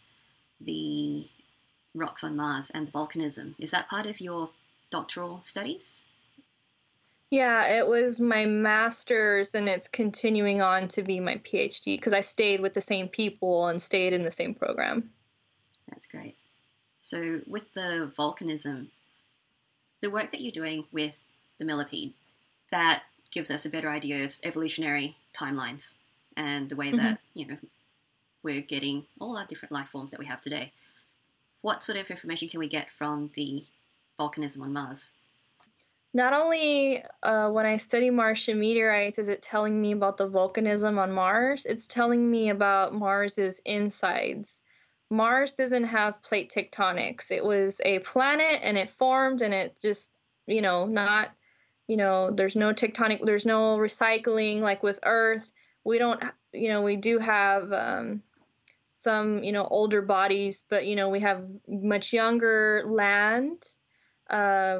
the 0.60 1.28
rocks 1.94 2.24
on 2.24 2.36
Mars 2.36 2.70
and 2.70 2.88
the 2.88 2.92
volcanism 2.92 3.56
is 3.58 3.72
that 3.72 3.90
part 3.90 4.06
of 4.06 4.22
your 4.22 4.50
doctoral 4.90 5.42
studies? 5.44 6.08
Yeah, 7.30 7.66
it 7.66 7.88
was 7.88 8.22
my 8.22 8.46
master's 8.46 9.54
and 9.54 9.68
it's 9.68 9.90
continuing 9.90 10.62
on 10.62 10.88
to 10.90 11.04
be 11.04 11.20
my 11.20 11.36
PhD 11.38 11.98
because 11.98 12.14
I 12.14 12.22
stayed 12.22 12.62
with 12.62 12.74
the 12.74 12.82
same 12.82 13.10
people 13.10 13.68
and 13.68 13.82
stayed 13.82 14.14
in 14.14 14.24
the 14.24 14.32
same 14.32 14.54
program. 14.54 15.10
That's 15.90 16.08
great. 16.08 16.36
So, 16.98 17.42
with 17.46 17.74
the 17.74 18.12
volcanism, 18.18 18.88
the 20.02 20.10
work 20.10 20.32
that 20.32 20.42
you're 20.42 20.52
doing 20.52 20.86
with 20.92 21.26
the 21.58 21.66
millipede, 21.66 22.14
that 22.72 23.04
gives 23.32 23.52
us 23.52 23.66
a 23.66 23.70
better 23.70 23.90
idea 23.90 24.24
of 24.24 24.40
evolutionary 24.44 25.18
timelines 25.34 25.98
and 26.36 26.70
the 26.70 26.76
way 26.76 26.88
mm-hmm. 26.88 26.98
that, 26.98 27.20
you 27.34 27.46
know, 27.46 27.58
we're 28.44 28.62
getting 28.62 29.06
all 29.20 29.38
our 29.38 29.46
different 29.46 29.72
life 29.72 29.90
forms 29.90 30.12
that 30.12 30.20
we 30.20 30.26
have 30.26 30.42
today. 30.42 30.72
What 31.62 31.84
sort 31.84 31.98
of 31.98 32.10
information 32.10 32.50
can 32.50 32.60
we 32.60 32.68
get 32.68 32.92
from 32.92 33.32
the 33.36 33.64
volcanism 34.20 34.62
on 34.62 34.74
Mars? 34.74 35.14
Not 36.14 36.34
only 36.34 37.04
uh, 37.22 37.50
when 37.50 37.66
I 37.66 37.78
study 37.78 38.10
Martian 38.10 38.60
meteorites 38.60 39.20
is 39.20 39.30
it 39.30 39.42
telling 39.42 39.80
me 39.80 39.92
about 39.92 40.18
the 40.18 40.28
volcanism 40.28 40.98
on 40.98 41.12
Mars, 41.12 41.66
it's 41.66 41.88
telling 41.88 42.30
me 42.30 42.50
about 42.50 42.94
Mars's 42.94 43.62
insides. 43.66 44.62
Mars 45.10 45.54
doesn't 45.54 45.86
have 45.86 46.22
plate 46.22 46.52
tectonics. 46.52 47.32
It 47.32 47.44
was 47.44 47.80
a 47.86 48.00
planet 48.00 48.62
and 48.64 48.78
it 48.78 48.90
formed 48.90 49.42
and 49.42 49.54
it 49.54 49.78
just, 49.82 50.12
you 50.48 50.62
know, 50.62 50.86
not, 50.86 51.32
you 51.88 51.98
know, 51.98 52.32
there's 52.32 52.56
no 52.56 52.74
tectonic, 52.74 53.24
there's 53.24 53.46
no 53.46 53.78
recycling 53.78 54.62
like 54.62 54.84
with 54.84 55.00
Earth. 55.04 55.52
We 55.84 55.98
don't, 55.98 56.22
you 56.52 56.70
know, 56.70 56.82
we 56.82 56.96
do 56.96 57.20
have 57.20 57.72
um, 57.72 58.24
some, 59.08 59.44
you 59.44 59.54
know, 59.54 59.66
older 59.80 60.02
bodies, 60.02 60.66
but, 60.70 60.86
you 60.86 60.96
know, 60.98 61.08
we 61.08 61.22
have 61.22 61.46
much 61.68 62.12
younger 62.12 62.84
land 62.86 63.64
uh, 64.30 64.80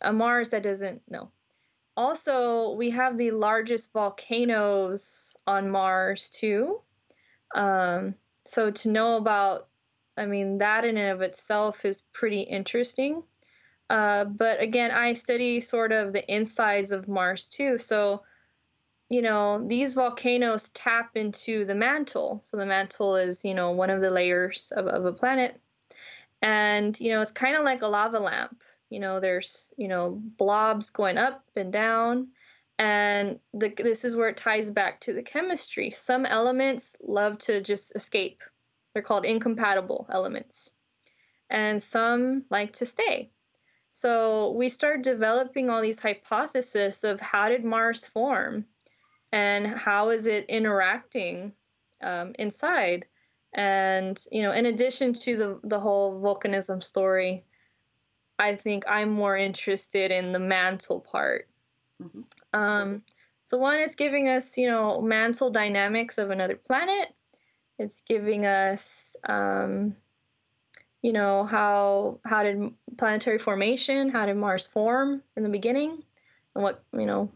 a 0.00 0.12
Mars 0.12 0.48
that 0.50 0.62
doesn't 0.62 1.02
no. 1.08 1.30
Also, 1.96 2.70
we 2.72 2.90
have 2.90 3.16
the 3.16 3.30
largest 3.30 3.92
volcanoes 3.92 5.36
on 5.46 5.70
Mars 5.70 6.30
too. 6.30 6.80
Um, 7.54 8.14
so 8.46 8.70
to 8.70 8.90
know 8.90 9.16
about, 9.16 9.68
I 10.16 10.24
mean, 10.24 10.58
that 10.58 10.84
in 10.84 10.96
and 10.96 11.10
of 11.10 11.20
itself 11.20 11.84
is 11.84 12.02
pretty 12.14 12.40
interesting. 12.40 13.22
Uh, 13.90 14.24
but 14.24 14.62
again, 14.62 14.90
I 14.92 15.12
study 15.12 15.60
sort 15.60 15.92
of 15.92 16.12
the 16.12 16.24
insides 16.32 16.92
of 16.92 17.08
Mars 17.08 17.46
too. 17.46 17.76
So, 17.76 18.22
you 19.10 19.22
know, 19.22 19.66
these 19.66 19.92
volcanoes 19.92 20.68
tap 20.68 21.16
into 21.16 21.64
the 21.64 21.74
mantle. 21.74 22.44
So 22.44 22.56
the 22.56 22.64
mantle 22.64 23.16
is, 23.16 23.44
you 23.44 23.54
know, 23.54 23.72
one 23.72 23.90
of 23.90 24.00
the 24.00 24.10
layers 24.10 24.72
of, 24.74 24.86
of 24.86 25.04
a 25.04 25.12
planet. 25.12 25.60
And, 26.40 26.98
you 27.00 27.10
know, 27.10 27.20
it's 27.20 27.32
kind 27.32 27.56
of 27.56 27.64
like 27.64 27.82
a 27.82 27.88
lava 27.88 28.20
lamp. 28.20 28.62
You 28.88 29.00
know, 29.00 29.18
there's, 29.18 29.74
you 29.76 29.88
know, 29.88 30.20
blobs 30.38 30.90
going 30.90 31.18
up 31.18 31.44
and 31.56 31.72
down. 31.72 32.28
And 32.78 33.40
the, 33.52 33.68
this 33.76 34.04
is 34.04 34.14
where 34.14 34.28
it 34.28 34.36
ties 34.36 34.70
back 34.70 35.00
to 35.00 35.12
the 35.12 35.22
chemistry. 35.22 35.90
Some 35.90 36.24
elements 36.24 36.96
love 37.02 37.38
to 37.38 37.60
just 37.60 37.94
escape. 37.96 38.42
They're 38.94 39.02
called 39.02 39.26
incompatible 39.26 40.06
elements. 40.08 40.70
And 41.50 41.82
some 41.82 42.44
like 42.48 42.74
to 42.74 42.86
stay. 42.86 43.30
So 43.90 44.52
we 44.52 44.68
start 44.68 45.02
developing 45.02 45.68
all 45.68 45.82
these 45.82 45.98
hypotheses 45.98 47.02
of 47.02 47.20
how 47.20 47.48
did 47.48 47.64
Mars 47.64 48.04
form 48.04 48.66
and 49.32 49.66
how 49.66 50.10
is 50.10 50.26
it 50.26 50.46
interacting 50.48 51.52
um, 52.02 52.34
inside. 52.38 53.06
And 53.52 54.22
you 54.30 54.42
know, 54.42 54.52
in 54.52 54.66
addition 54.66 55.12
to 55.14 55.36
the 55.36 55.60
the 55.64 55.80
whole 55.80 56.20
volcanism 56.20 56.82
story, 56.82 57.44
I 58.38 58.56
think 58.56 58.84
I'm 58.88 59.10
more 59.10 59.36
interested 59.36 60.10
in 60.10 60.32
the 60.32 60.38
mantle 60.38 61.00
part. 61.00 61.48
Mm-hmm. 62.02 62.20
Um, 62.54 63.02
so 63.42 63.58
one 63.58 63.80
is 63.80 63.96
giving 63.96 64.28
us, 64.28 64.56
you 64.56 64.68
know, 64.68 65.00
mantle 65.00 65.50
dynamics 65.50 66.18
of 66.18 66.30
another 66.30 66.54
planet. 66.54 67.12
It's 67.78 68.02
giving 68.02 68.46
us, 68.46 69.16
um, 69.28 69.96
you 71.02 71.12
know, 71.12 71.44
how 71.44 72.20
how 72.24 72.44
did 72.44 72.72
planetary 72.98 73.38
formation, 73.38 74.10
how 74.10 74.26
did 74.26 74.36
Mars 74.36 74.66
form 74.66 75.22
in 75.36 75.42
the 75.42 75.48
beginning, 75.48 76.04
and 76.54 76.62
what 76.62 76.84
you 76.92 77.06
know, 77.06 77.32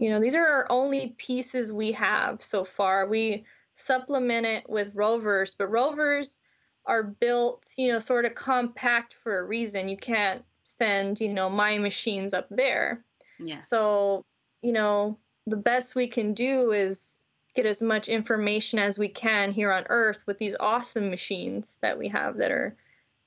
you 0.00 0.08
know, 0.08 0.18
these 0.18 0.34
are 0.34 0.46
our 0.46 0.66
only 0.70 1.14
pieces 1.18 1.74
we 1.74 1.92
have 1.92 2.40
so 2.40 2.64
far. 2.64 3.06
We 3.06 3.44
supplement 3.74 4.46
it 4.46 4.68
with 4.68 4.94
rovers, 4.94 5.54
but 5.54 5.70
rovers 5.70 6.40
are 6.86 7.02
built, 7.02 7.66
you 7.76 7.92
know, 7.92 7.98
sort 7.98 8.24
of 8.24 8.34
compact 8.34 9.12
for 9.12 9.38
a 9.38 9.44
reason. 9.44 9.90
You 9.90 9.98
can't 9.98 10.42
send, 10.64 11.20
you 11.20 11.28
know, 11.28 11.50
my 11.50 11.76
machines 11.76 12.32
up 12.32 12.46
there. 12.48 13.04
Yeah. 13.38 13.60
So, 13.60 14.24
you 14.62 14.72
know, 14.72 15.18
the 15.46 15.58
best 15.58 15.94
we 15.94 16.08
can 16.08 16.32
do 16.32 16.72
is 16.72 17.20
get 17.54 17.66
as 17.66 17.82
much 17.82 18.08
information 18.08 18.78
as 18.78 18.98
we 18.98 19.08
can 19.08 19.52
here 19.52 19.70
on 19.70 19.84
Earth 19.90 20.26
with 20.26 20.38
these 20.38 20.56
awesome 20.58 21.10
machines 21.10 21.78
that 21.82 21.98
we 21.98 22.08
have 22.08 22.38
that 22.38 22.50
are, 22.50 22.74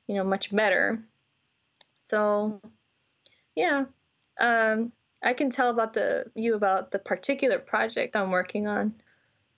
you 0.08 0.16
know, 0.16 0.24
much 0.24 0.50
better. 0.54 1.04
So, 2.00 2.60
yeah. 3.56 3.86
Um, 4.40 4.92
I 5.24 5.34
can 5.34 5.50
tell 5.50 5.70
about 5.70 5.94
the 5.94 6.26
you 6.36 6.56
about 6.56 6.92
the 6.92 7.00
particular 7.00 7.58
project 7.60 8.16
I'm 8.16 8.32
working 8.32 8.68
on. 8.68 8.94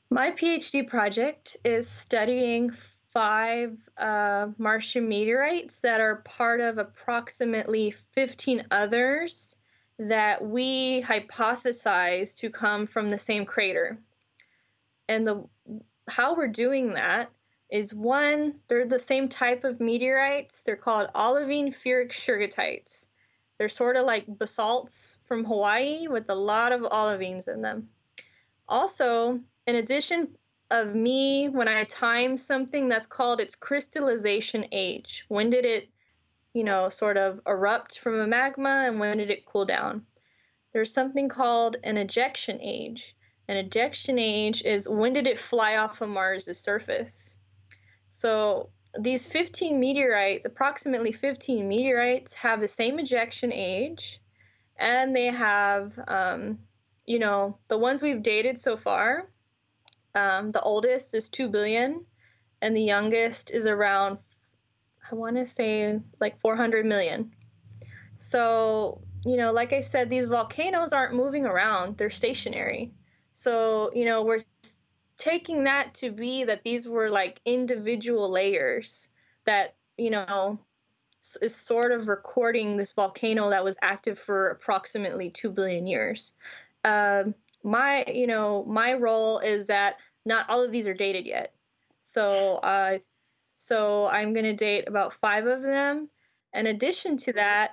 My 0.09 0.31
PhD 0.31 0.87
project 0.87 1.57
is 1.65 1.89
studying 1.89 2.71
five 3.09 3.77
uh, 3.97 4.47
Martian 4.57 5.09
meteorites 5.09 5.79
that 5.79 6.01
are 6.01 6.17
part 6.17 6.61
of 6.61 6.77
approximately 6.77 7.91
15 7.91 8.67
others 8.69 9.55
that 9.97 10.45
we 10.45 11.01
hypothesize 11.01 12.37
to 12.37 12.49
come 12.49 12.85
from 12.85 13.09
the 13.09 13.17
same 13.17 13.45
crater. 13.45 13.97
And 15.07 15.25
the 15.25 15.43
how 16.07 16.35
we're 16.35 16.47
doing 16.47 16.93
that 16.93 17.31
is 17.71 17.93
one, 17.93 18.55
they're 18.67 18.85
the 18.85 18.99
same 18.99 19.27
type 19.27 19.63
of 19.63 19.79
meteorites. 19.79 20.61
They're 20.61 20.75
called 20.75 21.09
olivine 21.15 21.71
phyric 21.71 22.11
shergottites. 22.11 23.07
They're 23.57 23.69
sort 23.69 23.95
of 23.95 24.05
like 24.05 24.25
basalts 24.27 25.17
from 25.25 25.45
Hawaii 25.45 26.07
with 26.07 26.29
a 26.29 26.35
lot 26.35 26.71
of 26.71 26.81
olivines 26.81 27.47
in 27.47 27.61
them. 27.61 27.89
Also, 28.67 29.39
in 29.67 29.75
addition 29.75 30.29
of 30.71 30.95
me 30.95 31.47
when 31.49 31.67
I 31.67 31.83
time 31.85 32.37
something 32.37 32.89
that's 32.89 33.05
called 33.05 33.39
its 33.39 33.55
crystallization 33.55 34.65
age. 34.71 35.25
When 35.27 35.49
did 35.49 35.65
it, 35.65 35.89
you 36.53 36.63
know, 36.63 36.89
sort 36.89 37.17
of 37.17 37.39
erupt 37.45 37.99
from 37.99 38.19
a 38.19 38.27
magma 38.27 38.85
and 38.87 38.99
when 38.99 39.17
did 39.17 39.29
it 39.29 39.45
cool 39.45 39.65
down? 39.65 40.05
There's 40.73 40.93
something 40.93 41.29
called 41.29 41.77
an 41.83 41.97
ejection 41.97 42.59
age. 42.61 43.15
An 43.47 43.57
ejection 43.57 44.17
age 44.17 44.63
is 44.63 44.89
when 44.89 45.13
did 45.13 45.27
it 45.27 45.39
fly 45.39 45.77
off 45.77 46.01
of 46.01 46.09
Mars' 46.09 46.57
surface? 46.57 47.37
So 48.09 48.69
these 48.99 49.25
15 49.25 49.79
meteorites, 49.79 50.45
approximately 50.45 51.11
15 51.11 51.67
meteorites, 51.67 52.33
have 52.33 52.61
the 52.61 52.67
same 52.67 52.99
ejection 52.99 53.51
age, 53.51 54.21
and 54.77 55.15
they 55.15 55.27
have, 55.27 55.97
um, 56.07 56.59
you 57.05 57.19
know, 57.19 57.57
the 57.69 57.77
ones 57.77 58.01
we've 58.01 58.23
dated 58.23 58.57
so 58.57 58.75
far 58.75 59.27
um, 60.15 60.51
the 60.51 60.61
oldest 60.61 61.13
is 61.13 61.27
2 61.27 61.49
billion, 61.49 62.05
and 62.61 62.75
the 62.75 62.81
youngest 62.81 63.51
is 63.51 63.67
around, 63.67 64.17
I 65.11 65.15
want 65.15 65.35
to 65.35 65.45
say, 65.45 65.99
like 66.21 66.39
400 66.39 66.85
million. 66.85 67.31
So, 68.17 69.01
you 69.25 69.35
know, 69.35 69.51
like 69.51 69.73
I 69.73 69.81
said, 69.81 70.09
these 70.09 70.27
volcanoes 70.27 70.93
aren't 70.93 71.13
moving 71.13 71.45
around, 71.45 71.97
they're 71.97 72.09
stationary. 72.09 72.93
So, 73.33 73.91
you 73.93 74.05
know, 74.05 74.23
we're 74.23 74.39
taking 75.17 75.63
that 75.65 75.93
to 75.95 76.11
be 76.11 76.43
that 76.43 76.63
these 76.63 76.87
were 76.87 77.09
like 77.09 77.39
individual 77.45 78.29
layers 78.29 79.09
that, 79.45 79.75
you 79.97 80.09
know, 80.09 80.59
is 81.41 81.55
sort 81.55 81.91
of 81.91 82.07
recording 82.07 82.77
this 82.77 82.93
volcano 82.93 83.49
that 83.49 83.63
was 83.63 83.77
active 83.81 84.19
for 84.19 84.49
approximately 84.49 85.29
2 85.29 85.49
billion 85.49 85.87
years. 85.87 86.33
Uh, 86.83 87.23
my, 87.63 88.05
you 88.07 88.27
know, 88.27 88.63
my 88.65 88.93
role 88.93 89.39
is 89.39 89.67
that 89.67 89.97
not 90.25 90.49
all 90.49 90.63
of 90.63 90.71
these 90.71 90.87
are 90.87 90.93
dated 90.93 91.25
yet. 91.25 91.53
So, 91.99 92.57
uh, 92.57 92.99
so 93.55 94.07
I'm 94.07 94.33
going 94.33 94.45
to 94.45 94.53
date 94.53 94.87
about 94.87 95.13
five 95.13 95.47
of 95.47 95.63
them. 95.63 96.09
In 96.53 96.67
addition 96.67 97.17
to 97.17 97.33
that, 97.33 97.71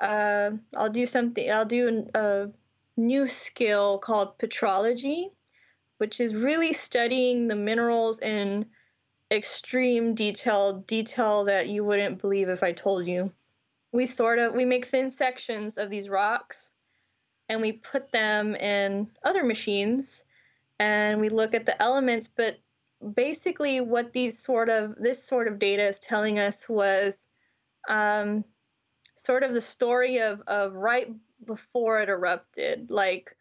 uh, 0.00 0.50
I'll 0.76 0.90
do 0.90 1.06
something. 1.06 1.50
I'll 1.50 1.64
do 1.64 2.06
a 2.14 2.50
new 2.96 3.26
skill 3.26 3.98
called 3.98 4.38
petrology, 4.38 5.30
which 5.98 6.20
is 6.20 6.34
really 6.34 6.72
studying 6.72 7.46
the 7.46 7.54
minerals 7.56 8.20
in 8.20 8.66
extreme 9.30 10.14
detail, 10.14 10.84
detail 10.86 11.44
that 11.44 11.68
you 11.68 11.84
wouldn't 11.84 12.20
believe 12.20 12.48
if 12.48 12.62
I 12.62 12.72
told 12.72 13.06
you. 13.06 13.32
We 13.92 14.06
sort 14.06 14.38
of 14.38 14.54
we 14.54 14.64
make 14.64 14.86
thin 14.86 15.08
sections 15.08 15.78
of 15.78 15.90
these 15.90 16.08
rocks 16.08 16.74
and 17.48 17.60
we 17.60 17.72
put 17.72 18.10
them 18.10 18.54
in 18.54 19.08
other 19.22 19.44
machines 19.44 20.24
and 20.78 21.20
we 21.20 21.28
look 21.28 21.54
at 21.54 21.66
the 21.66 21.80
elements 21.80 22.28
but 22.28 22.58
basically 23.14 23.80
what 23.80 24.12
these 24.12 24.38
sort 24.38 24.68
of 24.68 24.96
this 24.96 25.22
sort 25.22 25.46
of 25.46 25.58
data 25.58 25.86
is 25.86 25.98
telling 25.98 26.38
us 26.38 26.68
was 26.68 27.28
um, 27.88 28.44
sort 29.14 29.42
of 29.42 29.52
the 29.52 29.60
story 29.60 30.18
of, 30.18 30.40
of 30.46 30.74
right 30.74 31.08
before 31.44 32.00
it 32.00 32.08
erupted 32.08 32.90
like 32.90 33.36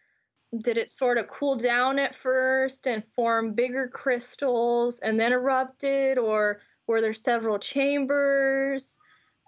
did 0.59 0.77
it 0.77 0.89
sort 0.89 1.17
of 1.17 1.27
cool 1.27 1.55
down 1.55 1.99
at 1.99 2.13
first 2.13 2.87
and 2.87 3.03
form 3.15 3.53
bigger 3.53 3.87
crystals 3.87 4.99
and 4.99 5.19
then 5.19 5.33
erupted 5.33 6.17
or 6.17 6.61
were 6.87 7.01
there 7.01 7.13
several 7.13 7.57
chambers? 7.57 8.97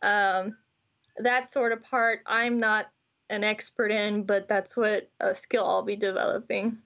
Um, 0.02 0.56
that 1.18 1.48
sort 1.48 1.72
of 1.72 1.82
part 1.84 2.22
i'm 2.26 2.60
not 2.60 2.88
an 3.30 3.44
expert 3.44 3.92
in 3.92 4.24
but 4.24 4.48
that's 4.48 4.76
what 4.76 5.10
a 5.20 5.34
skill 5.34 5.66
i'll 5.66 5.84
be 5.84 5.96
developing. 5.96 6.78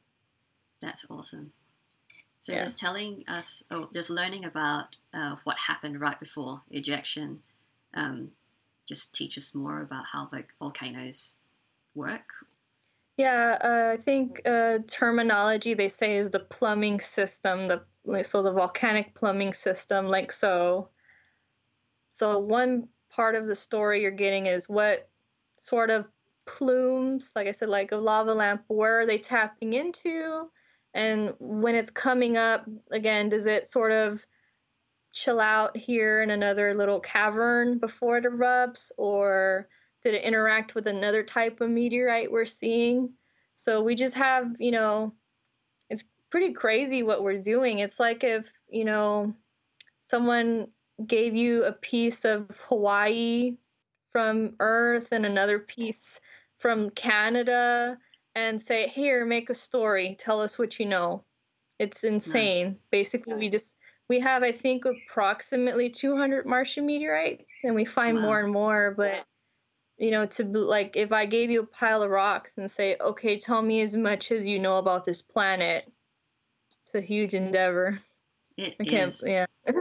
That's 0.81 1.05
awesome. 1.09 1.51
So 2.37 2.53
yeah. 2.53 2.63
just 2.63 2.79
telling 2.79 3.23
us 3.27 3.63
oh 3.71 3.89
just 3.93 4.09
learning 4.09 4.45
about 4.45 4.97
uh, 5.13 5.35
what 5.43 5.57
happened 5.57 5.99
right 5.99 6.19
before 6.19 6.61
ejection 6.71 7.41
um, 7.93 8.31
just 8.87 9.13
teach 9.13 9.37
us 9.37 9.53
more 9.53 9.81
about 9.81 10.05
how 10.13 10.29
the 10.31 10.45
volcanoes 10.59 11.37
work 11.95 12.29
yeah, 13.19 13.57
uh, 13.61 13.93
I 13.95 13.97
think 14.01 14.41
uh, 14.45 14.77
terminology 14.87 15.73
they 15.73 15.89
say 15.89 16.15
is 16.15 16.29
the 16.29 16.39
plumbing 16.39 17.01
system, 17.01 17.67
the 17.67 17.83
so 18.23 18.41
the 18.41 18.53
volcanic 18.53 19.13
plumbing 19.13 19.51
system, 19.51 20.07
like 20.07 20.31
so. 20.31 20.87
So 22.11 22.39
one 22.39 22.87
part 23.09 23.35
of 23.35 23.45
the 23.45 23.55
story 23.55 24.01
you're 24.01 24.11
getting 24.11 24.45
is 24.45 24.69
what 24.69 25.09
sort 25.57 25.89
of 25.89 26.07
plumes, 26.45 27.33
like 27.35 27.47
I 27.47 27.51
said, 27.51 27.67
like 27.67 27.91
a 27.91 27.97
lava 27.97 28.33
lamp, 28.33 28.63
where 28.69 29.01
are 29.01 29.05
they 29.05 29.17
tapping 29.17 29.73
into, 29.73 30.49
and 30.93 31.33
when 31.39 31.75
it's 31.75 31.91
coming 31.91 32.37
up 32.37 32.65
again, 32.89 33.27
does 33.27 33.47
it 33.47 33.67
sort 33.67 33.91
of 33.91 34.25
chill 35.11 35.41
out 35.41 35.75
here 35.75 36.21
in 36.21 36.29
another 36.29 36.73
little 36.73 37.01
cavern 37.01 37.79
before 37.79 38.19
it 38.19 38.23
erupts, 38.23 38.93
or 38.97 39.67
did 40.03 40.13
it 40.13 40.23
interact 40.23 40.75
with 40.75 40.87
another 40.87 41.23
type 41.23 41.61
of 41.61 41.69
meteorite 41.69 42.31
we're 42.31 42.45
seeing? 42.45 43.09
So 43.55 43.81
we 43.81 43.95
just 43.95 44.15
have, 44.15 44.55
you 44.59 44.71
know, 44.71 45.13
it's 45.89 46.03
pretty 46.29 46.53
crazy 46.53 47.03
what 47.03 47.23
we're 47.23 47.41
doing. 47.41 47.79
It's 47.79 47.99
like 47.99 48.23
if, 48.23 48.51
you 48.69 48.85
know, 48.85 49.35
someone 50.01 50.69
gave 51.05 51.35
you 51.35 51.63
a 51.63 51.71
piece 51.71 52.25
of 52.25 52.49
Hawaii 52.67 53.57
from 54.11 54.55
Earth 54.59 55.11
and 55.11 55.25
another 55.25 55.59
piece 55.59 56.19
from 56.57 56.89
Canada 56.89 57.97
and 58.35 58.61
say, 58.61 58.87
here, 58.87 59.25
make 59.25 59.49
a 59.49 59.53
story. 59.53 60.15
Tell 60.17 60.41
us 60.41 60.57
what 60.57 60.79
you 60.79 60.85
know. 60.85 61.23
It's 61.79 62.03
insane. 62.03 62.65
Nice. 62.65 62.75
Basically, 62.91 63.35
we 63.35 63.49
just 63.49 63.75
we 64.09 64.19
have 64.19 64.43
I 64.43 64.51
think 64.51 64.83
approximately 64.85 65.89
200 65.89 66.45
Martian 66.45 66.85
meteorites, 66.85 67.51
and 67.63 67.73
we 67.73 67.85
find 67.85 68.17
wow. 68.17 68.23
more 68.23 68.39
and 68.41 68.51
more. 68.51 68.93
But 68.95 69.25
you 69.99 70.11
know, 70.11 70.25
to 70.25 70.43
like 70.45 70.95
if 70.95 71.11
I 71.11 71.25
gave 71.25 71.51
you 71.51 71.61
a 71.61 71.65
pile 71.65 72.01
of 72.01 72.09
rocks 72.09 72.57
and 72.57 72.71
say, 72.71 72.95
okay, 72.99 73.37
tell 73.37 73.61
me 73.61 73.81
as 73.81 73.95
much 73.95 74.31
as 74.31 74.47
you 74.47 74.57
know 74.57 74.77
about 74.77 75.03
this 75.03 75.21
planet, 75.21 75.91
it's 76.83 76.95
a 76.95 77.01
huge 77.01 77.33
endeavor. 77.33 77.99
It 78.57 78.75
I 78.79 78.85
can't, 78.85 79.11
is. 79.11 79.23
Yeah. 79.25 79.45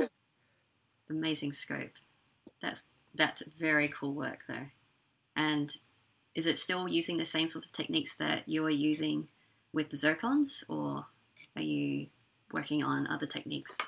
Amazing 1.10 1.52
scope. 1.52 1.92
That's 2.60 2.84
that's 3.14 3.42
very 3.46 3.88
cool 3.88 4.12
work 4.12 4.40
though. 4.48 4.66
And 5.36 5.74
is 6.34 6.46
it 6.46 6.58
still 6.58 6.88
using 6.88 7.16
the 7.16 7.24
same 7.24 7.48
sorts 7.48 7.66
of 7.66 7.72
techniques 7.72 8.16
that 8.16 8.48
you 8.48 8.64
are 8.66 8.70
using 8.70 9.28
with 9.72 9.90
the 9.90 9.96
zircons, 9.96 10.64
or 10.68 11.06
are 11.56 11.62
you 11.62 12.08
working 12.52 12.82
on 12.82 13.06
other 13.06 13.26
techniques? 13.26 13.78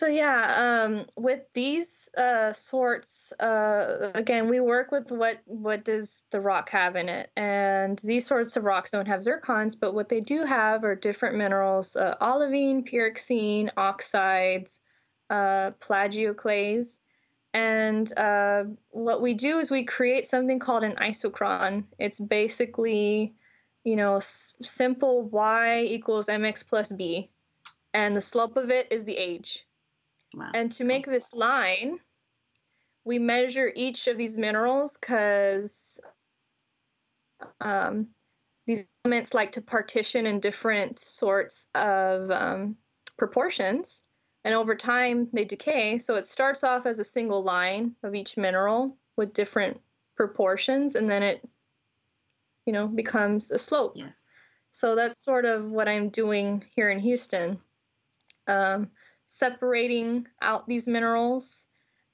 So 0.00 0.06
yeah, 0.06 0.86
um, 0.86 1.04
with 1.14 1.42
these 1.52 2.08
uh, 2.16 2.54
sorts, 2.54 3.32
uh, 3.32 4.12
again, 4.14 4.48
we 4.48 4.58
work 4.58 4.90
with 4.92 5.10
what 5.12 5.40
what 5.44 5.84
does 5.84 6.22
the 6.30 6.40
rock 6.40 6.70
have 6.70 6.96
in 6.96 7.10
it, 7.10 7.30
and 7.36 7.98
these 7.98 8.24
sorts 8.24 8.56
of 8.56 8.64
rocks 8.64 8.90
don't 8.90 9.08
have 9.08 9.20
zircons, 9.20 9.78
but 9.78 9.92
what 9.92 10.08
they 10.08 10.22
do 10.22 10.44
have 10.44 10.84
are 10.84 10.94
different 10.94 11.36
minerals: 11.36 11.96
uh, 11.96 12.14
olivine, 12.22 12.82
pyroxene, 12.82 13.68
oxides, 13.76 14.80
uh, 15.28 15.72
plagioclase, 15.80 17.00
and 17.52 18.10
uh, 18.16 18.64
what 18.92 19.20
we 19.20 19.34
do 19.34 19.58
is 19.58 19.70
we 19.70 19.84
create 19.84 20.26
something 20.26 20.60
called 20.60 20.82
an 20.82 20.96
isochron. 20.96 21.84
It's 21.98 22.18
basically, 22.18 23.34
you 23.84 23.96
know, 23.96 24.16
s- 24.16 24.54
simple 24.62 25.24
y 25.24 25.82
equals 25.82 26.24
mx 26.24 26.66
plus 26.66 26.90
b, 26.90 27.28
and 27.92 28.16
the 28.16 28.22
slope 28.22 28.56
of 28.56 28.70
it 28.70 28.90
is 28.90 29.04
the 29.04 29.18
age. 29.18 29.66
Wow. 30.34 30.50
And 30.54 30.70
to 30.72 30.84
make 30.84 31.06
this 31.06 31.32
line, 31.32 31.98
we 33.04 33.18
measure 33.18 33.72
each 33.74 34.06
of 34.06 34.16
these 34.16 34.36
minerals 34.36 34.96
because 35.00 35.98
um, 37.60 38.08
these 38.66 38.84
elements 39.04 39.34
like 39.34 39.52
to 39.52 39.62
partition 39.62 40.26
in 40.26 40.40
different 40.40 40.98
sorts 40.98 41.68
of 41.74 42.30
um, 42.30 42.76
proportions. 43.18 44.04
And 44.44 44.54
over 44.54 44.74
time, 44.74 45.28
they 45.32 45.44
decay. 45.44 45.98
So 45.98 46.14
it 46.16 46.26
starts 46.26 46.64
off 46.64 46.86
as 46.86 46.98
a 46.98 47.04
single 47.04 47.42
line 47.42 47.94
of 48.02 48.14
each 48.14 48.36
mineral 48.36 48.96
with 49.16 49.34
different 49.34 49.80
proportions, 50.16 50.94
and 50.94 51.08
then 51.08 51.22
it, 51.22 51.46
you 52.64 52.72
know, 52.72 52.86
becomes 52.86 53.50
a 53.50 53.58
slope. 53.58 53.92
Yeah. 53.96 54.10
So 54.70 54.94
that's 54.94 55.18
sort 55.18 55.44
of 55.44 55.70
what 55.70 55.88
I'm 55.88 56.08
doing 56.08 56.64
here 56.74 56.90
in 56.90 57.00
Houston. 57.00 57.58
Um, 58.46 58.90
separating 59.30 60.26
out 60.42 60.66
these 60.66 60.86
minerals 60.86 61.66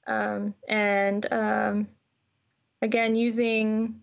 um, 0.05 0.53
and 0.69 1.31
um, 1.33 1.87
again 2.81 3.15
using 3.15 3.99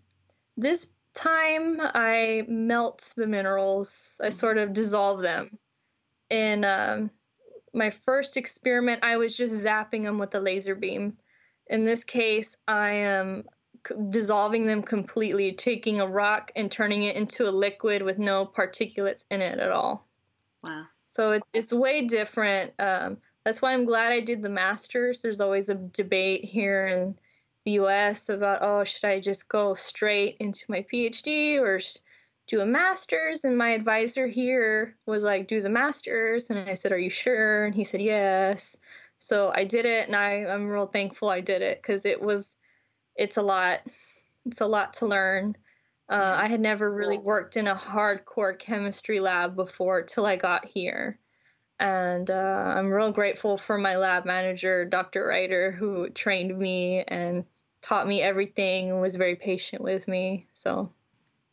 this 0.56 0.88
time 1.14 1.80
I 1.80 2.44
melt 2.48 3.12
the 3.16 3.26
minerals. 3.26 4.20
I 4.22 4.28
sort 4.28 4.58
of 4.58 4.72
dissolve 4.72 5.22
them. 5.22 5.58
In 6.28 6.64
um, 6.64 7.10
my 7.72 7.90
first 7.90 8.36
experiment 8.36 9.04
I 9.04 9.16
was 9.16 9.36
just 9.36 9.54
zapping 9.54 10.02
them 10.02 10.18
with 10.18 10.34
a 10.34 10.40
laser 10.40 10.74
beam. 10.74 11.16
In 11.68 11.84
this 11.84 12.04
case 12.04 12.56
I 12.66 12.90
am 12.90 13.44
dissolving 14.08 14.66
them 14.66 14.82
completely 14.82 15.52
taking 15.52 16.00
a 16.00 16.06
rock 16.06 16.50
and 16.56 16.70
turning 16.70 17.04
it 17.04 17.16
into 17.16 17.48
a 17.48 17.50
liquid 17.50 18.02
with 18.02 18.18
no 18.18 18.44
particulates 18.44 19.24
in 19.30 19.40
it 19.40 19.60
at 19.60 19.70
all. 19.70 20.08
Wow 20.62 20.86
so 21.14 21.30
it's 21.30 21.50
it's 21.54 21.72
way 21.72 22.06
different. 22.06 22.72
Um, 22.80 23.18
that's 23.44 23.62
why 23.62 23.72
I'm 23.72 23.84
glad 23.84 24.10
I 24.10 24.20
did 24.20 24.42
the 24.42 24.48
masters. 24.48 25.22
There's 25.22 25.40
always 25.40 25.68
a 25.68 25.74
debate 25.74 26.44
here 26.44 26.88
in 26.88 27.14
the 27.64 27.72
U.S. 27.72 28.28
about 28.28 28.62
oh, 28.62 28.82
should 28.82 29.04
I 29.04 29.20
just 29.20 29.48
go 29.48 29.74
straight 29.74 30.36
into 30.40 30.64
my 30.68 30.84
PhD 30.92 31.60
or 31.60 31.80
do 32.48 32.60
a 32.60 32.66
master's? 32.66 33.44
And 33.44 33.56
my 33.56 33.70
advisor 33.70 34.26
here 34.26 34.96
was 35.06 35.22
like, 35.22 35.46
do 35.46 35.62
the 35.62 35.68
masters, 35.68 36.50
and 36.50 36.58
I 36.58 36.74
said, 36.74 36.90
are 36.90 36.98
you 36.98 37.10
sure? 37.10 37.66
And 37.66 37.74
he 37.74 37.84
said 37.84 38.02
yes. 38.02 38.76
So 39.18 39.52
I 39.54 39.62
did 39.62 39.86
it, 39.86 40.08
and 40.08 40.16
I 40.16 40.46
I'm 40.46 40.66
real 40.66 40.86
thankful 40.86 41.28
I 41.28 41.40
did 41.40 41.62
it 41.62 41.80
because 41.80 42.04
it 42.06 42.20
was 42.20 42.56
it's 43.14 43.36
a 43.36 43.42
lot. 43.42 43.82
It's 44.46 44.60
a 44.60 44.66
lot 44.66 44.94
to 44.94 45.06
learn. 45.06 45.56
Uh, 46.08 46.36
I 46.36 46.48
had 46.48 46.60
never 46.60 46.92
really 46.92 47.18
worked 47.18 47.56
in 47.56 47.66
a 47.66 47.74
hardcore 47.74 48.58
chemistry 48.58 49.20
lab 49.20 49.56
before 49.56 50.02
till 50.02 50.26
I 50.26 50.36
got 50.36 50.66
here. 50.66 51.18
And 51.80 52.30
uh, 52.30 52.74
I'm 52.76 52.90
real 52.90 53.10
grateful 53.10 53.56
for 53.56 53.78
my 53.78 53.96
lab 53.96 54.24
manager, 54.24 54.84
Dr. 54.84 55.26
Ryder, 55.26 55.72
who 55.72 56.10
trained 56.10 56.56
me 56.58 57.02
and 57.08 57.44
taught 57.82 58.06
me 58.06 58.22
everything 58.22 58.90
and 58.90 59.00
was 59.00 59.14
very 59.14 59.36
patient 59.36 59.82
with 59.82 60.06
me. 60.06 60.46
So, 60.52 60.92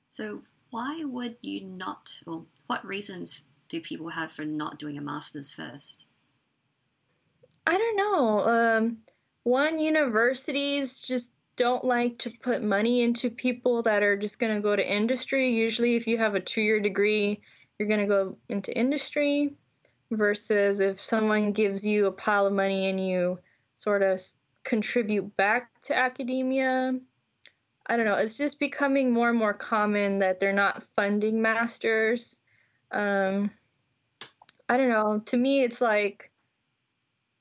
so 0.09 0.43
why 0.69 1.03
would 1.05 1.37
you 1.41 1.65
not, 1.65 2.21
or 2.27 2.45
what 2.67 2.85
reasons 2.85 3.47
do 3.67 3.81
people 3.81 4.09
have 4.09 4.31
for 4.31 4.45
not 4.45 4.79
doing 4.79 4.97
a 4.97 5.01
master's 5.01 5.51
first? 5.51 6.05
I 7.65 7.77
don't 7.77 7.97
know. 7.97 8.39
Um, 8.41 8.97
one, 9.43 9.79
universities 9.79 10.99
just 10.99 11.31
don't 11.55 11.83
like 11.83 12.17
to 12.19 12.31
put 12.41 12.63
money 12.63 13.03
into 13.03 13.29
people 13.29 13.83
that 13.83 14.03
are 14.03 14.17
just 14.17 14.39
going 14.39 14.55
to 14.55 14.61
go 14.61 14.75
to 14.75 14.93
industry. 14.93 15.51
Usually, 15.51 15.95
if 15.95 16.07
you 16.07 16.17
have 16.17 16.35
a 16.35 16.39
two 16.39 16.61
year 16.61 16.79
degree, 16.79 17.41
you're 17.77 17.87
going 17.87 17.99
to 17.99 18.05
go 18.05 18.37
into 18.49 18.75
industry 18.77 19.53
versus 20.11 20.81
if 20.81 20.99
someone 20.99 21.51
gives 21.51 21.85
you 21.85 22.05
a 22.05 22.11
pile 22.11 22.45
of 22.45 22.53
money 22.53 22.89
and 22.89 23.05
you 23.05 23.39
sort 23.77 24.03
of 24.03 24.21
contribute 24.63 25.35
back 25.37 25.69
to 25.83 25.97
academia. 25.97 26.93
I 27.87 27.97
don't 27.97 28.05
know. 28.05 28.15
It's 28.15 28.37
just 28.37 28.59
becoming 28.59 29.11
more 29.11 29.29
and 29.29 29.37
more 29.37 29.53
common 29.53 30.19
that 30.19 30.39
they're 30.39 30.53
not 30.53 30.83
funding 30.95 31.41
masters. 31.41 32.37
Um, 32.91 33.51
I 34.69 34.77
don't 34.77 34.89
know. 34.89 35.21
To 35.25 35.37
me, 35.37 35.63
it's 35.63 35.81
like 35.81 36.31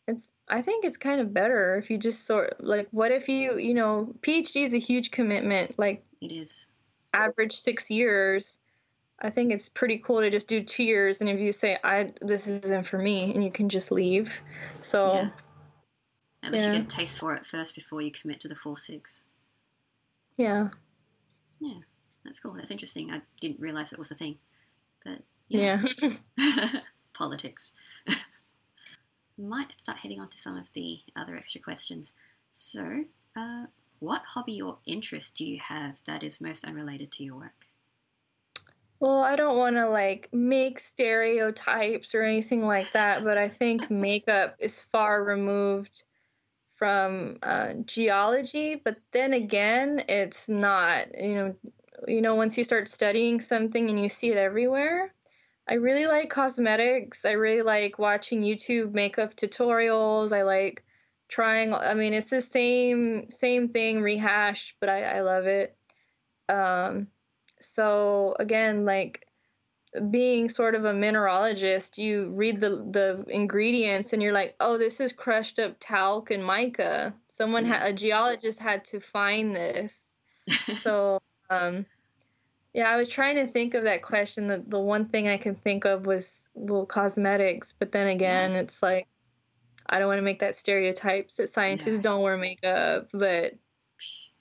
it's. 0.08 0.32
I 0.50 0.62
think 0.62 0.84
it's 0.84 0.96
kind 0.96 1.20
of 1.20 1.32
better 1.32 1.76
if 1.76 1.90
you 1.90 1.98
just 1.98 2.26
sort 2.26 2.56
like. 2.58 2.88
What 2.90 3.12
if 3.12 3.28
you, 3.28 3.58
you 3.58 3.74
know, 3.74 4.14
PhD 4.20 4.64
is 4.64 4.74
a 4.74 4.78
huge 4.78 5.10
commitment. 5.10 5.78
Like 5.78 6.04
it 6.20 6.32
is. 6.32 6.70
Average 7.14 7.56
six 7.56 7.90
years. 7.90 8.58
I 9.22 9.30
think 9.30 9.52
it's 9.52 9.68
pretty 9.68 9.98
cool 9.98 10.20
to 10.20 10.30
just 10.30 10.48
do 10.48 10.62
two 10.62 10.84
years, 10.84 11.20
and 11.20 11.28
if 11.28 11.38
you 11.38 11.52
say, 11.52 11.78
"I 11.84 12.12
this 12.20 12.46
isn't 12.46 12.86
for 12.86 12.98
me," 12.98 13.32
and 13.34 13.44
you 13.44 13.50
can 13.50 13.68
just 13.68 13.90
leave. 13.90 14.42
So. 14.80 15.14
Yeah 15.14 15.30
at 16.42 16.52
least 16.52 16.66
yeah. 16.66 16.72
you 16.72 16.78
get 16.78 16.92
a 16.92 16.96
taste 16.96 17.18
for 17.20 17.34
it 17.34 17.44
first 17.44 17.74
before 17.74 18.00
you 18.00 18.10
commit 18.10 18.40
to 18.40 18.48
the 18.48 18.54
full 18.54 18.76
six. 18.76 19.26
Yeah. 20.36 20.68
Yeah, 21.60 21.80
that's 22.24 22.40
cool. 22.40 22.54
That's 22.54 22.70
interesting. 22.70 23.10
I 23.10 23.20
didn't 23.40 23.60
realize 23.60 23.90
that 23.90 23.98
was 23.98 24.10
a 24.10 24.14
thing. 24.14 24.38
But 25.04 25.22
yeah. 25.48 25.82
yeah. 26.38 26.70
Politics. 27.12 27.74
Might 29.40 29.78
start 29.78 29.98
heading 29.98 30.20
on 30.20 30.28
to 30.28 30.36
some 30.36 30.56
of 30.56 30.72
the 30.74 31.00
other 31.16 31.34
extra 31.34 31.62
questions. 31.62 32.14
So, 32.50 33.04
uh, 33.34 33.66
what 33.98 34.22
hobby 34.26 34.60
or 34.60 34.78
interest 34.84 35.36
do 35.36 35.46
you 35.46 35.58
have 35.60 36.02
that 36.04 36.22
is 36.22 36.42
most 36.42 36.66
unrelated 36.66 37.10
to 37.12 37.24
your 37.24 37.36
work? 37.36 37.66
Well, 38.98 39.20
I 39.20 39.36
don't 39.36 39.56
want 39.56 39.76
to 39.76 39.88
like 39.88 40.28
make 40.30 40.78
stereotypes 40.78 42.14
or 42.14 42.22
anything 42.22 42.66
like 42.66 42.92
that, 42.92 43.24
but 43.24 43.38
I 43.38 43.48
think 43.48 43.90
makeup 43.90 44.56
is 44.58 44.82
far 44.92 45.24
removed 45.24 46.02
from 46.76 47.38
uh, 47.42 47.74
geology, 47.86 48.74
but 48.74 48.98
then 49.12 49.32
again, 49.32 50.02
it's 50.08 50.48
not. 50.48 51.18
You 51.18 51.34
know, 51.34 51.56
you 52.06 52.20
know, 52.20 52.34
once 52.34 52.58
you 52.58 52.64
start 52.64 52.88
studying 52.88 53.40
something 53.40 53.88
and 53.88 54.02
you 54.02 54.10
see 54.10 54.30
it 54.30 54.36
everywhere. 54.36 55.14
I 55.70 55.74
really 55.74 56.06
like 56.06 56.30
cosmetics. 56.30 57.24
I 57.24 57.32
really 57.32 57.62
like 57.62 58.00
watching 58.00 58.42
YouTube 58.42 58.92
makeup 58.92 59.36
tutorials. 59.36 60.32
I 60.32 60.42
like 60.42 60.84
trying. 61.28 61.72
I 61.72 61.94
mean, 61.94 62.12
it's 62.12 62.30
the 62.30 62.40
same 62.40 63.30
same 63.30 63.68
thing 63.68 64.02
rehashed, 64.02 64.74
but 64.80 64.88
I, 64.88 65.18
I 65.18 65.20
love 65.20 65.46
it. 65.46 65.76
Um, 66.48 67.06
so 67.60 68.34
again, 68.40 68.84
like 68.84 69.28
being 70.10 70.48
sort 70.48 70.74
of 70.74 70.84
a 70.84 70.92
mineralogist, 70.92 71.98
you 71.98 72.30
read 72.30 72.60
the 72.60 72.70
the 72.70 73.24
ingredients 73.28 74.12
and 74.12 74.20
you're 74.20 74.32
like, 74.32 74.56
oh, 74.58 74.76
this 74.76 74.98
is 74.98 75.12
crushed 75.12 75.60
up 75.60 75.76
talc 75.78 76.32
and 76.32 76.44
mica. 76.44 77.14
Someone 77.28 77.64
had 77.64 77.82
a 77.88 77.92
geologist 77.92 78.58
had 78.58 78.84
to 78.86 78.98
find 78.98 79.54
this. 79.54 79.96
so, 80.80 81.20
um, 81.48 81.86
yeah, 82.72 82.88
I 82.88 82.96
was 82.96 83.08
trying 83.08 83.36
to 83.36 83.46
think 83.46 83.74
of 83.74 83.84
that 83.84 84.02
question. 84.02 84.46
The 84.46 84.62
the 84.66 84.78
one 84.78 85.06
thing 85.06 85.28
I 85.28 85.36
can 85.36 85.54
think 85.54 85.84
of 85.84 86.06
was 86.06 86.48
well 86.54 86.86
cosmetics, 86.86 87.74
but 87.76 87.92
then 87.92 88.06
again, 88.08 88.52
yeah. 88.52 88.60
it's 88.60 88.82
like 88.82 89.08
I 89.88 89.98
don't 89.98 90.08
want 90.08 90.18
to 90.18 90.22
make 90.22 90.38
that 90.38 90.54
stereotypes 90.54 91.34
that 91.36 91.48
scientists 91.48 91.98
don't 91.98 92.22
wear 92.22 92.36
makeup, 92.36 93.08
but 93.12 93.54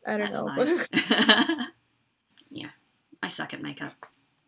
I 0.06 0.18
don't 0.18 0.20
That's 0.20 0.38
know. 0.38 0.46
Nice. 0.46 0.88
yeah, 2.52 2.70
I 3.24 3.28
suck 3.28 3.54
at 3.54 3.62
makeup. 3.62 3.94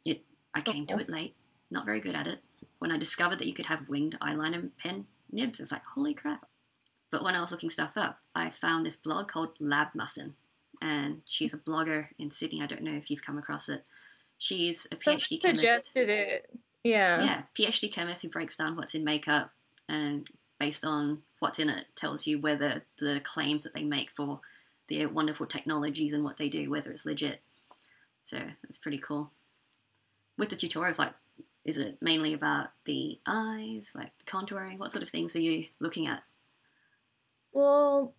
It, 0.05 0.23
I 0.53 0.59
oh, 0.65 0.71
came 0.71 0.85
to 0.87 0.99
it 0.99 1.09
late, 1.09 1.35
not 1.71 1.85
very 1.85 1.99
good 1.99 2.15
at 2.15 2.27
it. 2.27 2.39
When 2.77 2.91
I 2.91 2.97
discovered 2.97 3.39
that 3.39 3.47
you 3.47 3.53
could 3.53 3.65
have 3.65 3.89
winged 3.89 4.17
eyeliner 4.21 4.69
pen 4.77 5.05
nibs, 5.31 5.59
I 5.59 5.63
was 5.63 5.71
like, 5.71 5.85
holy 5.95 6.13
crap. 6.13 6.45
But 7.11 7.23
when 7.23 7.35
I 7.35 7.39
was 7.39 7.51
looking 7.51 7.69
stuff 7.69 7.97
up, 7.97 8.19
I 8.35 8.49
found 8.49 8.85
this 8.85 8.95
blog 8.95 9.27
called 9.27 9.55
Lab 9.59 9.89
Muffin. 9.95 10.35
And 10.81 11.21
she's 11.25 11.53
a 11.53 11.57
blogger 11.57 12.07
in 12.17 12.29
Sydney. 12.31 12.61
I 12.61 12.65
don't 12.65 12.81
know 12.81 12.93
if 12.93 13.11
you've 13.11 13.23
come 13.23 13.37
across 13.37 13.69
it. 13.69 13.85
She's 14.37 14.87
a 14.91 14.95
PhD 14.95 15.39
Someone 15.39 15.57
chemist. 15.57 15.59
Suggested 15.59 16.09
it. 16.09 16.59
Yeah. 16.83 17.23
Yeah, 17.23 17.41
PhD 17.55 17.91
chemist 17.93 18.23
who 18.23 18.29
breaks 18.29 18.55
down 18.55 18.75
what's 18.75 18.95
in 18.95 19.03
makeup 19.03 19.51
and 19.87 20.27
based 20.59 20.83
on 20.83 21.21
what's 21.39 21.59
in 21.59 21.69
it 21.69 21.85
tells 21.95 22.25
you 22.25 22.39
whether 22.39 22.83
the 22.97 23.21
claims 23.23 23.63
that 23.63 23.73
they 23.73 23.83
make 23.83 24.09
for 24.09 24.39
their 24.89 25.07
wonderful 25.07 25.45
technologies 25.45 26.13
and 26.13 26.23
what 26.23 26.37
they 26.37 26.49
do, 26.49 26.69
whether 26.69 26.89
it's 26.89 27.05
legit. 27.05 27.41
So 28.23 28.37
that's 28.63 28.79
pretty 28.79 28.97
cool 28.97 29.31
with 30.37 30.49
the 30.49 30.55
tutorials, 30.55 30.97
like, 30.97 31.13
is 31.63 31.77
it 31.77 31.97
mainly 32.01 32.33
about 32.33 32.69
the 32.85 33.19
eyes, 33.27 33.93
like 33.93 34.17
the 34.17 34.25
contouring? 34.25 34.79
What 34.79 34.91
sort 34.91 35.03
of 35.03 35.09
things 35.09 35.35
are 35.35 35.39
you 35.39 35.65
looking 35.79 36.07
at? 36.07 36.23
Well, 37.53 38.15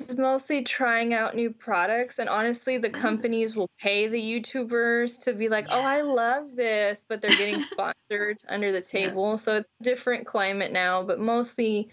it's 0.00 0.16
mostly 0.16 0.62
trying 0.62 1.14
out 1.14 1.34
new 1.34 1.50
products, 1.50 2.18
and 2.18 2.28
honestly, 2.28 2.78
the 2.78 2.90
companies 2.90 3.54
will 3.56 3.70
pay 3.78 4.08
the 4.08 4.20
YouTubers 4.20 5.20
to 5.22 5.32
be 5.32 5.48
like, 5.48 5.66
yeah. 5.68 5.76
"Oh, 5.76 5.82
I 5.82 6.00
love 6.00 6.54
this," 6.56 7.04
but 7.08 7.20
they're 7.20 7.30
getting 7.30 7.60
sponsored 7.62 8.38
under 8.48 8.72
the 8.72 8.80
table, 8.80 9.30
yeah. 9.30 9.36
so 9.36 9.56
it's 9.56 9.72
different 9.82 10.26
climate 10.26 10.72
now. 10.72 11.02
But 11.02 11.20
mostly 11.20 11.88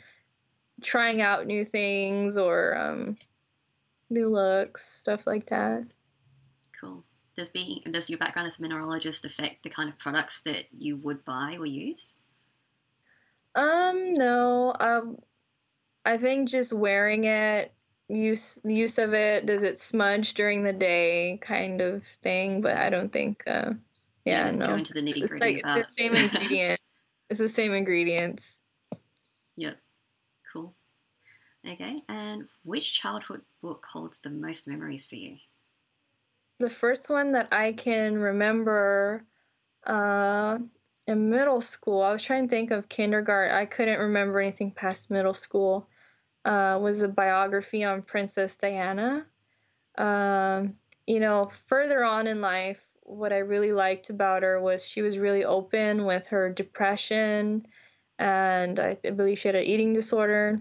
trying 0.82 1.22
out 1.22 1.46
new 1.46 1.66
things 1.66 2.38
or 2.38 2.78
um, 2.78 3.16
new 4.10 4.30
looks, 4.30 4.88
stuff 4.88 5.28
like 5.28 5.48
that. 5.50 5.86
Cool 6.80 7.04
does 7.40 7.50
being 7.50 7.82
does 7.90 8.10
your 8.10 8.20
background 8.20 8.48
as 8.48 8.60
a 8.60 8.62
mineralogist 8.62 9.26
affect 9.26 9.64
the 9.64 9.70
kind 9.70 9.90
of 9.90 9.98
products 9.98 10.42
that 10.42 10.66
you 10.78 10.98
would 10.98 11.24
buy 11.24 11.56
or 11.58 11.66
use? 11.66 12.16
Um, 13.56 14.14
no. 14.14 14.74
Um, 14.80 15.18
I 16.06 16.18
think 16.18 16.50
just 16.50 16.74
wearing 16.74 17.24
it, 17.24 17.74
use 18.10 18.60
use 18.64 18.98
of 18.98 19.14
it, 19.14 19.46
does 19.46 19.64
it 19.64 19.80
smudge 19.80 20.34
during 20.34 20.64
the 20.64 20.74
day, 20.74 21.40
kind 21.42 21.82
of 21.82 22.04
thing. 22.04 22.62
But 22.62 22.78
I 22.78 22.90
don't 22.90 23.12
think. 23.12 23.44
Uh, 23.48 23.74
yeah, 24.26 24.48
yeah 24.48 24.52
no. 24.52 24.66
Go 24.66 24.76
into 24.76 24.94
the 24.94 25.02
nitty 25.02 25.28
gritty. 25.28 25.56
It's 25.56 25.66
like 25.66 25.78
it's 25.78 25.96
the 25.96 26.10
same 26.10 26.16
ingredients. 26.24 26.84
it's 27.30 27.40
the 27.40 27.50
same 27.50 27.74
ingredients. 27.74 28.62
Yep. 29.56 29.78
Cool. 30.52 30.76
Okay, 31.68 32.04
and 32.08 32.48
which 32.64 32.94
childhood 32.94 33.42
book 33.62 33.86
holds 33.92 34.20
the 34.20 34.30
most 34.30 34.68
memories 34.68 35.06
for 35.08 35.16
you? 35.16 35.38
the 36.60 36.70
first 36.70 37.10
one 37.10 37.32
that 37.32 37.52
I 37.52 37.72
can 37.74 38.18
remember 38.18 39.24
uh, 39.86 40.58
in 41.08 41.30
middle 41.30 41.62
school, 41.62 42.02
I 42.02 42.12
was 42.12 42.22
trying 42.22 42.48
to 42.48 42.50
think 42.50 42.72
of 42.72 42.90
kindergarten. 42.90 43.56
I 43.56 43.66
couldn't 43.66 44.00
remember 44.00 44.40
anything 44.40 44.72
past 44.72 45.10
middle 45.10 45.34
school. 45.34 45.88
Uh, 46.50 46.80
was 46.80 47.04
a 47.04 47.08
biography 47.08 47.84
on 47.84 48.02
Princess 48.02 48.56
Diana. 48.56 49.24
Um, 50.00 50.74
you 51.06 51.20
know, 51.20 51.52
further 51.68 52.04
on 52.04 52.26
in 52.26 52.42
life, 52.42 52.84
what 53.04 53.32
I 53.32 53.38
really 53.38 53.72
liked 53.72 54.10
about 54.10 54.42
her 54.42 54.60
was 54.60 54.84
she 54.84 55.04
was 55.04 55.20
really 55.20 55.46
open 55.46 56.06
with 56.06 56.26
her 56.28 56.50
depression, 56.50 57.68
and 58.18 58.80
I 58.80 58.96
believe 58.96 59.38
she 59.38 59.48
had 59.48 59.54
an 59.58 59.64
eating 59.64 59.94
disorder. 59.94 60.60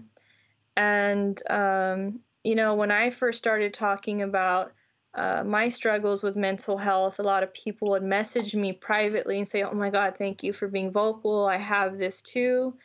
And 0.77 1.41
um, 1.49 2.19
you 2.43 2.53
know, 2.53 2.75
when 2.75 2.91
I 2.91 3.09
first 3.09 3.39
started 3.39 3.73
talking 3.73 4.21
about 4.21 4.73
uh, 5.15 5.43
my 5.43 5.69
struggles 5.69 6.21
with 6.21 6.35
mental 6.35 6.77
health, 6.77 7.17
a 7.17 7.23
lot 7.23 7.41
of 7.41 7.51
people 7.51 7.89
would 7.89 8.03
message 8.03 8.53
me 8.53 8.73
privately 8.73 9.39
and 9.39 9.47
say, 9.47 9.63
Oh 9.63 9.73
my 9.73 9.89
God, 9.89 10.15
thank 10.19 10.43
you 10.43 10.53
for 10.53 10.67
being 10.67 10.91
vocal. 10.91 11.47
I 11.47 11.57
have 11.57 11.97
this 11.97 12.21
too. 12.21 12.75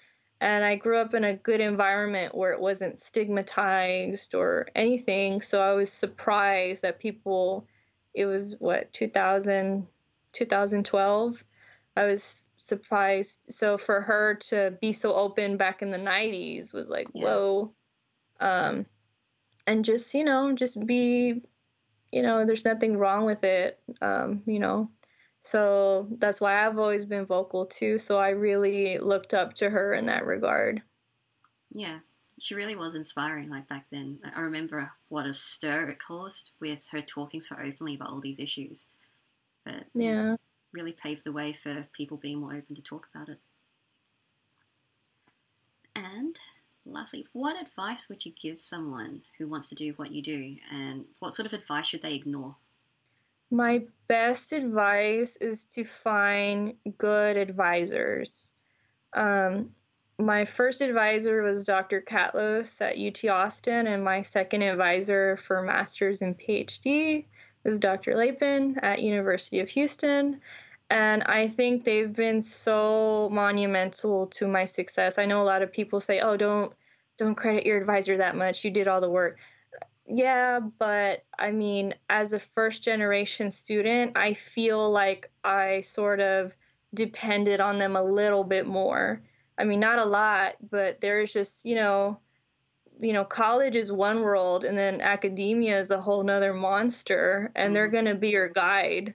And 0.45 0.62
I 0.62 0.76
grew 0.76 0.99
up 0.99 1.14
in 1.14 1.24
a 1.24 1.32
good 1.32 1.62
environment 1.62 2.34
where 2.34 2.53
it 2.53 2.61
wasn't 2.61 3.01
stigmatized 3.01 4.34
or 4.34 4.68
anything. 4.74 5.40
So 5.40 5.62
I 5.62 5.72
was 5.72 5.90
surprised 5.90 6.82
that 6.82 7.01
people, 7.01 7.66
it 8.12 8.26
was 8.26 8.55
what, 8.59 8.92
2000, 8.92 9.86
2012? 10.34 11.45
I 11.97 12.05
was 12.05 12.42
surprised. 12.59 13.38
So 13.49 13.78
for 13.78 14.03
her 14.03 14.34
to 14.51 14.76
be 14.82 14.92
so 14.92 15.14
open 15.14 15.57
back 15.57 15.80
in 15.80 15.90
the 15.90 15.97
90s 15.97 16.74
was 16.74 16.90
like, 16.90 17.09
yeah. 17.14 17.24
whoa. 17.24 17.72
Um, 18.38 18.84
and 19.66 19.82
just, 19.82 20.12
you 20.12 20.24
know, 20.24 20.53
just 20.53 20.84
be 20.84 21.40
you 22.12 22.22
know, 22.22 22.45
there's 22.45 22.64
nothing 22.64 22.97
wrong 22.97 23.24
with 23.24 23.42
it, 23.42 23.80
um, 24.01 24.42
you 24.47 24.61
know. 24.61 24.88
So 25.45 26.09
that's 26.18 26.40
why 26.40 26.66
I've 26.66 26.76
always 26.78 27.05
been 27.05 27.24
vocal 27.26 27.66
too. 27.66 27.99
So 27.99 28.18
I 28.18 28.30
really 28.30 28.99
looked 28.99 29.32
up 29.34 29.55
to 29.55 29.70
her 29.70 29.95
in 29.95 30.07
that 30.07 30.26
regard. 30.26 30.82
Yeah, 31.70 32.01
she 32.38 32.55
really 32.55 32.74
was 32.76 32.95
inspiring. 32.95 33.51
Like 33.51 33.68
back 33.68 33.90
then, 33.90 34.20
I 34.24 34.40
remember 34.40 34.92
what 35.09 35.26
a 35.26 35.34
stir 35.34 35.88
it 35.90 35.99
caused 35.99 36.53
with 36.61 36.88
her 36.90 37.03
talking 37.03 37.40
so 37.42 37.57
openly 37.59 37.95
about 37.95 38.09
all 38.11 38.20
these 38.20 38.40
issues. 38.40 38.92
But 39.64 39.88
Yeah. 39.95 40.36
really 40.72 40.92
paved 40.92 41.24
the 41.24 41.32
way 41.32 41.53
for 41.55 41.88
people 41.92 42.16
being 42.18 42.40
more 42.40 42.55
open 42.55 42.76
to 42.76 42.82
talk 42.82 43.09
about 43.14 43.28
it. 43.30 43.40
And 45.97 46.38
lastly, 46.84 47.26
what 47.32 47.61
advice 47.61 48.09
would 48.09 48.24
you 48.24 48.30
give 48.30 48.61
someone 48.61 49.24
who 49.38 49.49
wants 49.49 49.68
to 49.70 49.74
do 49.74 49.92
what 49.95 50.12
you 50.12 50.22
do, 50.22 50.59
and 50.70 51.09
what 51.18 51.32
sort 51.32 51.47
of 51.47 51.53
advice 51.53 51.86
should 51.88 52.03
they 52.03 52.14
ignore? 52.14 52.59
My 53.55 53.85
best 54.09 54.53
advice 54.53 55.37
is 55.37 55.65
to 55.67 55.85
find 55.85 56.75
good 56.99 57.37
advisors. 57.37 58.53
Um, 59.13 59.71
my 60.19 60.45
first 60.45 60.81
advisor 60.81 61.41
was 61.43 61.65
Dr. 61.65 62.01
Catlos 62.01 62.81
at 62.81 62.99
UT 62.99 63.25
Austin, 63.31 63.87
and 63.87 64.03
my 64.03 64.23
second 64.23 64.63
advisor 64.63 65.37
for 65.37 65.63
master's 65.63 66.21
and 66.21 66.37
PhD 66.37 67.27
was 67.63 67.79
Dr. 67.79 68.17
Lapen 68.17 68.77
at 68.83 69.03
University 69.03 69.61
of 69.61 69.69
Houston. 69.69 70.41
And 70.91 71.23
I 71.23 71.47
think 71.47 71.85
they've 71.85 72.13
been 72.13 72.43
so 72.43 73.29
monumental 73.31 74.27
to 74.39 74.49
my 74.49 74.65
success. 74.65 75.17
I 75.17 75.27
know 75.27 75.41
a 75.41 75.47
lot 75.47 75.63
of 75.63 75.73
people 75.73 76.01
say, 76.01 76.19
"Oh, 76.19 76.37
don't 76.37 76.73
don't 77.19 77.37
credit 77.37 77.65
your 77.65 77.79
advisor 77.79 78.17
that 78.17 78.35
much. 78.35 78.65
You 78.65 78.73
did 78.73 78.89
all 78.89 79.01
the 79.01 79.09
work." 79.09 79.39
Yeah, 80.07 80.61
but 80.61 81.25
I 81.39 81.51
mean, 81.51 81.95
as 82.11 82.33
a 82.33 82.39
first 82.39 82.83
generation 82.83 83.51
student, 83.51 84.17
I 84.17 84.35
feel 84.35 84.91
like 84.91 85.31
I 85.45 85.81
sort 85.81 86.21
of 86.21 86.57
depended 86.93 87.61
on 87.61 87.79
them 87.79 87.97
a 87.97 88.03
little 88.03 88.45
bit 88.45 88.67
more. 88.67 89.23
I 89.59 89.65
mean, 89.65 89.81
not 89.81 89.99
a 89.99 90.05
lot, 90.05 90.55
but 90.71 91.01
there's 91.01 91.33
just, 91.33 91.65
you 91.65 91.75
know, 91.75 92.21
you 93.01 93.13
know, 93.13 93.25
college 93.25 93.77
is 93.77 93.93
one 93.93 94.23
world 94.23 94.65
and 94.65 94.79
then 94.79 95.01
academia 95.03 95.79
is 95.79 95.91
a 95.91 96.01
whole 96.03 96.23
nother 96.25 96.55
monster 96.55 97.53
and 97.57 97.77
they're 97.77 97.89
Mhm. 97.89 97.91
going 97.91 98.07
to 98.07 98.15
be 98.17 98.31
your 98.31 98.49
guide 98.49 99.15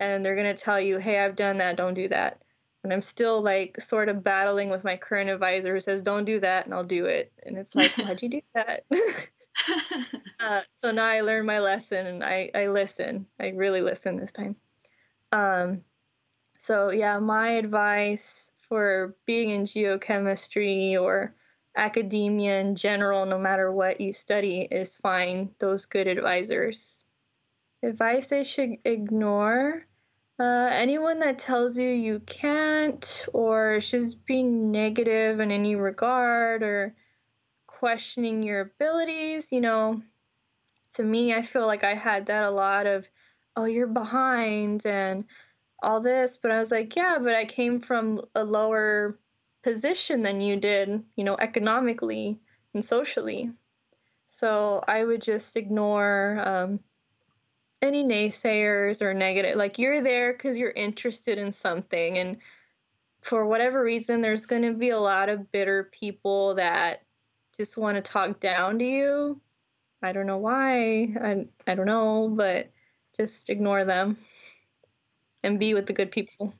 and 0.00 0.24
they're 0.24 0.36
going 0.36 0.54
to 0.56 0.62
tell 0.64 0.80
you, 0.80 0.98
"Hey, 0.98 1.18
I've 1.20 1.36
done 1.36 1.58
that, 1.58 1.76
don't 1.76 1.94
do 1.94 2.08
that." 2.08 2.42
And 2.84 2.92
I'm 2.92 3.02
still 3.02 3.42
like 3.42 3.80
sort 3.80 4.08
of 4.10 4.22
battling 4.24 4.70
with 4.70 4.84
my 4.84 4.96
current 4.98 5.30
advisor 5.30 5.74
who 5.74 5.80
says, 5.80 6.02
"Don't 6.02 6.24
do 6.26 6.40
that," 6.40 6.66
and 6.66 6.74
I'll 6.74 6.84
do 6.84 7.06
it. 7.06 7.32
And 7.44 7.58
it's 7.58 7.76
like, 7.76 7.96
"Why'd 7.98 8.22
you 8.22 8.30
do 8.30 8.42
that?" 8.54 8.86
uh, 10.40 10.60
so 10.70 10.90
now 10.90 11.06
I 11.06 11.20
learned 11.20 11.46
my 11.46 11.60
lesson 11.60 12.06
and 12.06 12.24
I, 12.24 12.50
I 12.54 12.68
listen. 12.68 13.26
I 13.40 13.48
really 13.48 13.80
listen 13.80 14.16
this 14.16 14.32
time. 14.32 14.56
Um, 15.32 15.82
so, 16.58 16.90
yeah, 16.90 17.18
my 17.18 17.50
advice 17.50 18.52
for 18.68 19.16
being 19.26 19.50
in 19.50 19.64
geochemistry 19.64 21.00
or 21.00 21.34
academia 21.76 22.60
in 22.60 22.76
general, 22.76 23.26
no 23.26 23.38
matter 23.38 23.70
what 23.70 24.00
you 24.00 24.12
study, 24.12 24.66
is 24.70 24.96
find 24.96 25.50
those 25.58 25.86
good 25.86 26.06
advisors. 26.06 27.04
Advice 27.82 28.32
I 28.32 28.42
should 28.42 28.76
ignore 28.84 29.86
uh, 30.38 30.68
anyone 30.72 31.20
that 31.20 31.38
tells 31.38 31.78
you 31.78 31.88
you 31.88 32.20
can't 32.20 33.26
or 33.32 33.74
is 33.74 33.90
just 33.90 34.24
being 34.26 34.70
negative 34.70 35.38
in 35.40 35.52
any 35.52 35.76
regard 35.76 36.62
or 36.62 36.94
questioning 37.84 38.42
your 38.42 38.62
abilities, 38.62 39.52
you 39.52 39.60
know, 39.60 40.00
to 40.94 41.02
me, 41.02 41.34
I 41.34 41.42
feel 41.42 41.66
like 41.66 41.84
I 41.84 41.94
had 41.94 42.24
that 42.26 42.44
a 42.44 42.50
lot 42.50 42.86
of, 42.86 43.06
oh, 43.56 43.66
you're 43.66 43.86
behind 43.86 44.86
and 44.86 45.26
all 45.82 46.00
this. 46.00 46.38
But 46.38 46.50
I 46.50 46.56
was 46.56 46.70
like, 46.70 46.96
yeah, 46.96 47.18
but 47.20 47.34
I 47.34 47.44
came 47.44 47.80
from 47.80 48.22
a 48.34 48.42
lower 48.42 49.18
position 49.62 50.22
than 50.22 50.40
you 50.40 50.56
did, 50.56 51.04
you 51.14 51.24
know, 51.24 51.36
economically 51.36 52.38
and 52.72 52.82
socially. 52.82 53.50
So 54.28 54.82
I 54.88 55.04
would 55.04 55.20
just 55.20 55.54
ignore 55.54 56.42
um, 56.42 56.80
any 57.82 58.02
naysayers 58.02 59.02
or 59.02 59.12
negative. 59.12 59.56
Like, 59.56 59.78
you're 59.78 60.02
there 60.02 60.32
because 60.32 60.56
you're 60.56 60.70
interested 60.70 61.36
in 61.36 61.52
something. 61.52 62.16
And 62.16 62.38
for 63.20 63.44
whatever 63.44 63.84
reason, 63.84 64.22
there's 64.22 64.46
going 64.46 64.62
to 64.62 64.72
be 64.72 64.88
a 64.88 64.98
lot 64.98 65.28
of 65.28 65.52
bitter 65.52 65.90
people 65.92 66.54
that 66.54 67.03
just 67.56 67.76
want 67.76 67.96
to 67.96 68.00
talk 68.02 68.40
down 68.40 68.78
to 68.78 68.84
you. 68.84 69.40
I 70.02 70.12
don't 70.12 70.26
know 70.26 70.38
why. 70.38 71.04
I 71.20 71.46
I 71.66 71.74
don't 71.74 71.86
know, 71.86 72.32
but 72.34 72.70
just 73.16 73.48
ignore 73.50 73.84
them 73.84 74.18
and 75.42 75.58
be 75.58 75.74
with 75.74 75.86
the 75.86 75.92
good 75.92 76.10
people. 76.10 76.54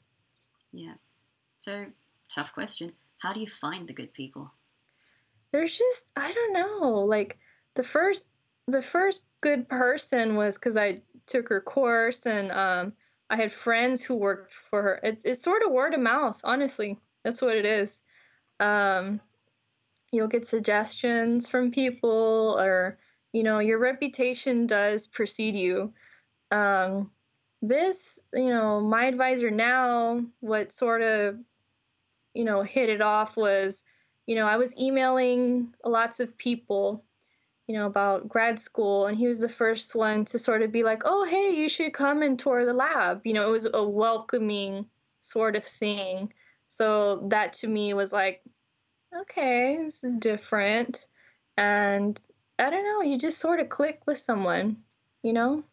yeah. 0.72 0.95
So, 1.57 1.86
tough 2.28 2.53
question. 2.53 2.92
How 3.18 3.32
do 3.32 3.40
you 3.40 3.47
find 3.47 3.88
the 3.88 3.95
good 3.95 4.12
people? 4.12 4.53
There's 5.53 5.76
just 5.76 6.11
I 6.16 6.32
don't 6.32 6.53
know. 6.53 7.01
Like 7.01 7.38
the 7.74 7.82
first 7.82 8.28
the 8.66 8.82
first 8.82 9.22
good 9.40 9.68
person 9.68 10.36
was 10.36 10.55
because 10.57 10.76
I 10.76 11.03
took 11.26 11.49
her 11.49 11.61
course 11.61 12.26
and 12.26 12.51
um 12.53 12.92
I 13.30 13.36
had 13.36 13.53
friends 13.53 14.03
who 14.03 14.14
worked 14.14 14.53
for 14.70 14.82
her. 14.82 15.01
It's 15.03 15.22
it's 15.24 15.42
sort 15.42 15.62
of 15.64 15.72
word 15.72 15.95
of 15.95 16.01
mouth, 16.01 16.38
honestly. 16.45 16.99
That's 17.24 17.40
what 17.40 17.57
it 17.57 17.64
is. 17.64 18.01
Um, 18.61 19.20
you'll 20.14 20.28
get 20.28 20.46
suggestions 20.46 21.48
from 21.48 21.70
people 21.70 22.56
or 22.58 22.98
you 23.32 23.42
know 23.42 23.58
your 23.58 23.78
reputation 23.78 24.66
does 24.66 25.06
precede 25.06 25.56
you. 25.56 25.92
Um, 26.50 27.10
this 27.62 28.20
you 28.32 28.48
know 28.48 28.80
my 28.80 29.06
advisor 29.06 29.50
now 29.50 30.22
what 30.40 30.70
sort 30.70 31.02
of 31.02 31.38
you 32.34 32.44
know 32.44 32.62
hit 32.62 32.90
it 32.90 33.00
off 33.00 33.38
was 33.38 33.82
you 34.26 34.34
know 34.34 34.46
i 34.46 34.58
was 34.58 34.76
emailing 34.76 35.72
lots 35.82 36.20
of 36.20 36.36
people 36.36 37.02
you 37.66 37.74
know 37.74 37.86
about 37.86 38.28
grad 38.28 38.58
school 38.58 39.06
and 39.06 39.16
he 39.16 39.26
was 39.26 39.38
the 39.38 39.48
first 39.48 39.94
one 39.94 40.26
to 40.26 40.38
sort 40.38 40.60
of 40.60 40.70
be 40.70 40.82
like 40.82 41.02
oh 41.06 41.24
hey 41.24 41.54
you 41.54 41.68
should 41.68 41.94
come 41.94 42.22
and 42.22 42.38
tour 42.38 42.66
the 42.66 42.72
lab. 42.72 43.22
You 43.24 43.32
know 43.32 43.48
it 43.48 43.52
was 43.52 43.66
a 43.72 43.82
welcoming 43.82 44.86
sort 45.20 45.56
of 45.56 45.64
thing. 45.64 46.32
So 46.66 47.26
that 47.28 47.54
to 47.54 47.68
me 47.68 47.94
was 47.94 48.12
like 48.12 48.42
okay, 49.22 49.78
this 49.82 50.02
is 50.04 50.16
different. 50.16 51.06
And 51.56 52.20
I 52.58 52.70
don't 52.70 52.84
know, 52.84 53.02
you 53.02 53.18
just 53.18 53.38
sort 53.38 53.60
of 53.60 53.68
click 53.68 54.02
with 54.06 54.18
someone, 54.18 54.78
you 55.22 55.32
know? 55.32 55.64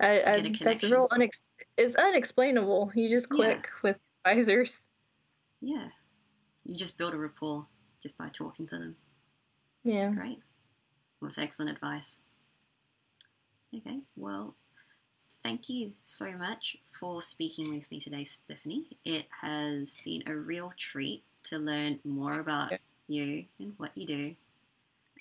I, 0.00 0.20
I, 0.20 0.52
that's 0.60 0.84
real 0.84 1.08
unex- 1.10 1.50
it's 1.76 1.94
unexplainable. 1.94 2.92
You 2.94 3.08
just 3.08 3.26
Yeah. 3.30 3.36
click 3.36 3.68
with 3.82 3.96
advisors. 4.24 4.88
Yeah. 5.60 5.88
You 6.64 6.76
just 6.76 6.98
build 6.98 7.14
a 7.14 7.18
rapport 7.18 7.66
just 8.02 8.18
by 8.18 8.28
talking 8.28 8.66
to 8.68 8.78
them. 8.78 8.96
Yeah. 9.84 10.08
It's 10.08 10.16
great. 10.16 10.40
It's 11.22 11.38
excellent 11.38 11.70
advice. 11.72 12.20
Okay, 13.74 14.00
well, 14.16 14.54
thank 15.42 15.68
you 15.68 15.92
so 16.02 16.32
much 16.32 16.76
for 16.86 17.20
speaking 17.20 17.74
with 17.74 17.90
me 17.90 18.00
today, 18.00 18.24
Stephanie. 18.24 18.98
It 19.04 19.26
has 19.42 19.98
been 20.04 20.22
a 20.26 20.34
real 20.34 20.72
treat 20.76 21.24
to 21.46 21.58
learn 21.58 22.00
more 22.04 22.40
about 22.40 22.72
Yeah. 22.72 22.78
you 23.08 23.46
and 23.58 23.74
what 23.78 23.96
you 23.96 24.06
do. 24.06 24.36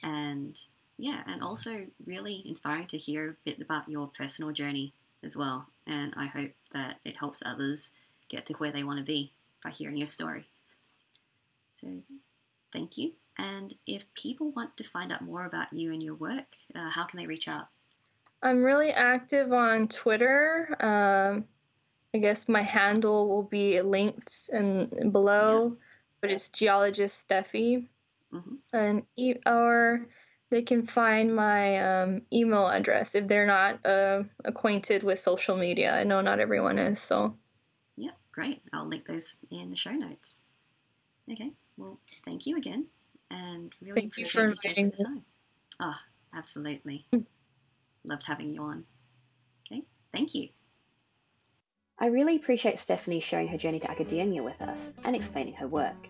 And 0.04 0.60
yeah, 0.98 1.24
and 1.28 1.42
also 1.44 1.88
really 2.06 2.44
inspiring 2.46 2.88
to 2.88 2.98
hear 2.98 3.30
a 3.30 3.36
bit 3.44 3.62
about 3.62 3.90
your 3.90 4.08
personal 4.08 4.52
journey 4.52 4.94
as 5.24 5.36
well. 5.36 5.68
And 5.88 6.14
I 6.16 6.26
hope 6.26 6.52
that 6.74 7.00
it 7.04 7.18
helps 7.18 7.44
others 7.46 7.92
get 8.30 8.46
to 8.48 8.54
where 8.54 8.72
they 8.72 8.84
want 8.84 9.00
to 9.00 9.06
be 9.06 9.32
by 9.64 9.70
hearing 9.72 9.98
your 9.98 10.08
story. 10.08 10.48
So 11.72 11.88
thank 12.72 12.98
you. 12.98 13.14
And 13.38 13.74
if 13.86 14.12
people 14.14 14.52
want 14.52 14.78
to 14.78 14.84
find 14.84 15.12
out 15.12 15.22
more 15.22 15.46
about 15.46 15.74
you 15.74 15.92
and 15.92 16.02
your 16.02 16.16
work, 16.16 16.56
uh, 16.74 16.90
how 16.90 17.04
can 17.04 17.20
they 17.20 17.28
reach 17.28 17.48
out? 17.48 17.68
I'm 18.42 18.64
really 18.64 18.92
active 18.92 19.52
on 19.52 19.88
Twitter. 19.88 20.76
Um, 20.80 21.46
I 22.14 22.20
guess 22.20 22.48
my 22.48 22.62
handle 22.62 23.28
will 23.28 23.44
be 23.44 23.82
linked 23.82 24.50
in 24.54 25.12
below, 25.12 25.76
but 26.26 26.32
it's 26.34 26.50
geologist 26.50 27.28
Stephy. 27.28 27.88
Mhm. 28.34 28.58
And 28.74 29.06
e- 29.16 29.40
or 29.46 30.08
they 30.50 30.64
can 30.64 30.86
find 30.88 31.36
my 31.36 32.02
um, 32.02 32.22
email 32.34 32.68
address 32.68 33.14
if 33.16 33.28
they're 33.28 33.46
not 33.46 33.86
uh, 33.86 34.24
acquainted 34.44 35.04
with 35.04 35.20
social 35.20 35.56
media. 35.56 35.94
I 35.94 36.04
know 36.04 36.22
not 36.22 36.40
everyone 36.40 36.80
is, 36.80 37.00
so 37.00 37.38
Yeah, 37.96 38.12
great. 38.32 38.62
I'll 38.74 38.88
link 38.88 39.06
those 39.06 39.38
in 39.52 39.70
the 39.70 39.76
show 39.76 39.92
notes. 39.92 40.42
Okay, 41.32 41.54
well, 41.78 42.00
thank 42.24 42.46
you 42.48 42.58
again, 42.58 42.88
and 43.30 43.74
really 43.82 44.02
Thank 44.02 44.18
you 44.18 44.26
appreciate 44.26 44.42
for 44.44 44.50
you 44.50 44.56
taking 44.62 44.90
the 44.92 45.04
time. 45.04 45.26
Ah, 45.80 46.02
absolutely. 46.34 47.06
Loved 48.08 48.26
having 48.26 48.50
you 48.50 48.62
on. 48.64 48.86
Okay, 49.72 49.84
thank 50.12 50.34
you. 50.36 50.50
I 51.98 52.08
really 52.08 52.36
appreciate 52.36 52.80
Stephanie 52.80 53.22
sharing 53.22 53.48
her 53.48 53.58
journey 53.58 53.80
to 53.80 53.90
academia 53.90 54.44
with 54.44 54.62
us 54.62 54.94
and 55.04 55.16
explaining 55.16 55.54
her 55.56 55.68
work. 55.68 56.10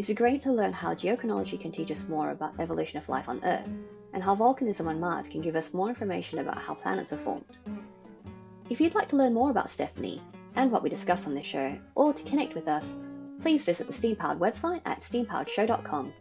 It's 0.00 0.06
been 0.06 0.16
great 0.16 0.40
to 0.40 0.52
learn 0.52 0.72
how 0.72 0.94
geochronology 0.94 1.60
can 1.60 1.72
teach 1.72 1.90
us 1.90 2.08
more 2.08 2.30
about 2.30 2.56
the 2.56 2.62
evolution 2.62 2.96
of 2.96 3.10
life 3.10 3.28
on 3.28 3.44
Earth, 3.44 3.68
and 4.14 4.22
how 4.22 4.34
volcanism 4.34 4.86
on 4.86 4.98
Mars 4.98 5.28
can 5.28 5.42
give 5.42 5.56
us 5.56 5.74
more 5.74 5.90
information 5.90 6.38
about 6.38 6.56
how 6.56 6.72
planets 6.72 7.12
are 7.12 7.18
formed. 7.18 7.44
If 8.70 8.80
you'd 8.80 8.94
like 8.94 9.10
to 9.10 9.16
learn 9.16 9.34
more 9.34 9.50
about 9.50 9.68
Stephanie 9.68 10.22
and 10.56 10.72
what 10.72 10.82
we 10.82 10.88
discuss 10.88 11.26
on 11.26 11.34
this 11.34 11.44
show, 11.44 11.78
or 11.94 12.14
to 12.14 12.22
connect 12.22 12.54
with 12.54 12.66
us, 12.66 12.96
please 13.42 13.66
visit 13.66 13.88
the 13.88 13.92
Steam 13.92 14.16
Powered 14.16 14.38
website 14.38 14.80
at 14.86 15.00
steampoweredshow.com. 15.00 16.14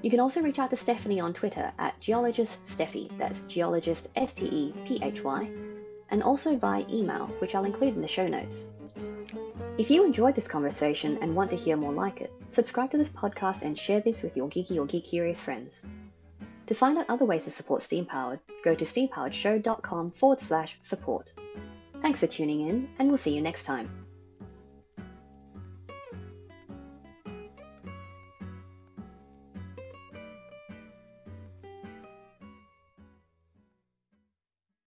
You 0.00 0.10
can 0.10 0.20
also 0.20 0.40
reach 0.40 0.60
out 0.60 0.70
to 0.70 0.76
Stephanie 0.76 1.18
on 1.18 1.34
Twitter 1.34 1.72
at 1.80 2.00
geologiststephy, 2.00 3.18
that's 3.18 3.42
geologist 3.42 4.10
S 4.14 4.32
T 4.32 4.46
E 4.46 4.74
P 4.86 5.00
H 5.02 5.24
Y, 5.24 5.50
and 6.08 6.22
also 6.22 6.56
via 6.56 6.86
email, 6.88 7.26
which 7.40 7.56
I'll 7.56 7.64
include 7.64 7.96
in 7.96 8.00
the 8.00 8.06
show 8.06 8.28
notes. 8.28 8.70
If 9.78 9.90
you 9.90 10.04
enjoyed 10.04 10.34
this 10.34 10.48
conversation 10.48 11.18
and 11.22 11.34
want 11.34 11.50
to 11.50 11.56
hear 11.56 11.78
more 11.78 11.92
like 11.92 12.20
it, 12.20 12.30
subscribe 12.50 12.90
to 12.90 12.98
this 12.98 13.08
podcast 13.08 13.62
and 13.62 13.78
share 13.78 14.00
this 14.00 14.22
with 14.22 14.36
your 14.36 14.48
geeky 14.48 14.76
or 14.76 14.84
geek 14.84 15.06
curious 15.06 15.42
friends. 15.42 15.86
To 16.66 16.74
find 16.74 16.98
out 16.98 17.06
other 17.08 17.24
ways 17.24 17.44
to 17.44 17.50
support 17.50 17.82
Steam 17.82 18.04
Powered, 18.04 18.40
go 18.62 18.74
to 18.74 18.84
steampoweredshow.com 18.84 20.10
forward 20.12 20.42
slash 20.42 20.76
support. 20.82 21.32
Thanks 22.02 22.20
for 22.20 22.26
tuning 22.26 22.68
in, 22.68 22.90
and 22.98 23.08
we'll 23.08 23.16
see 23.16 23.34
you 23.34 23.40
next 23.40 23.64
time. 23.64 24.01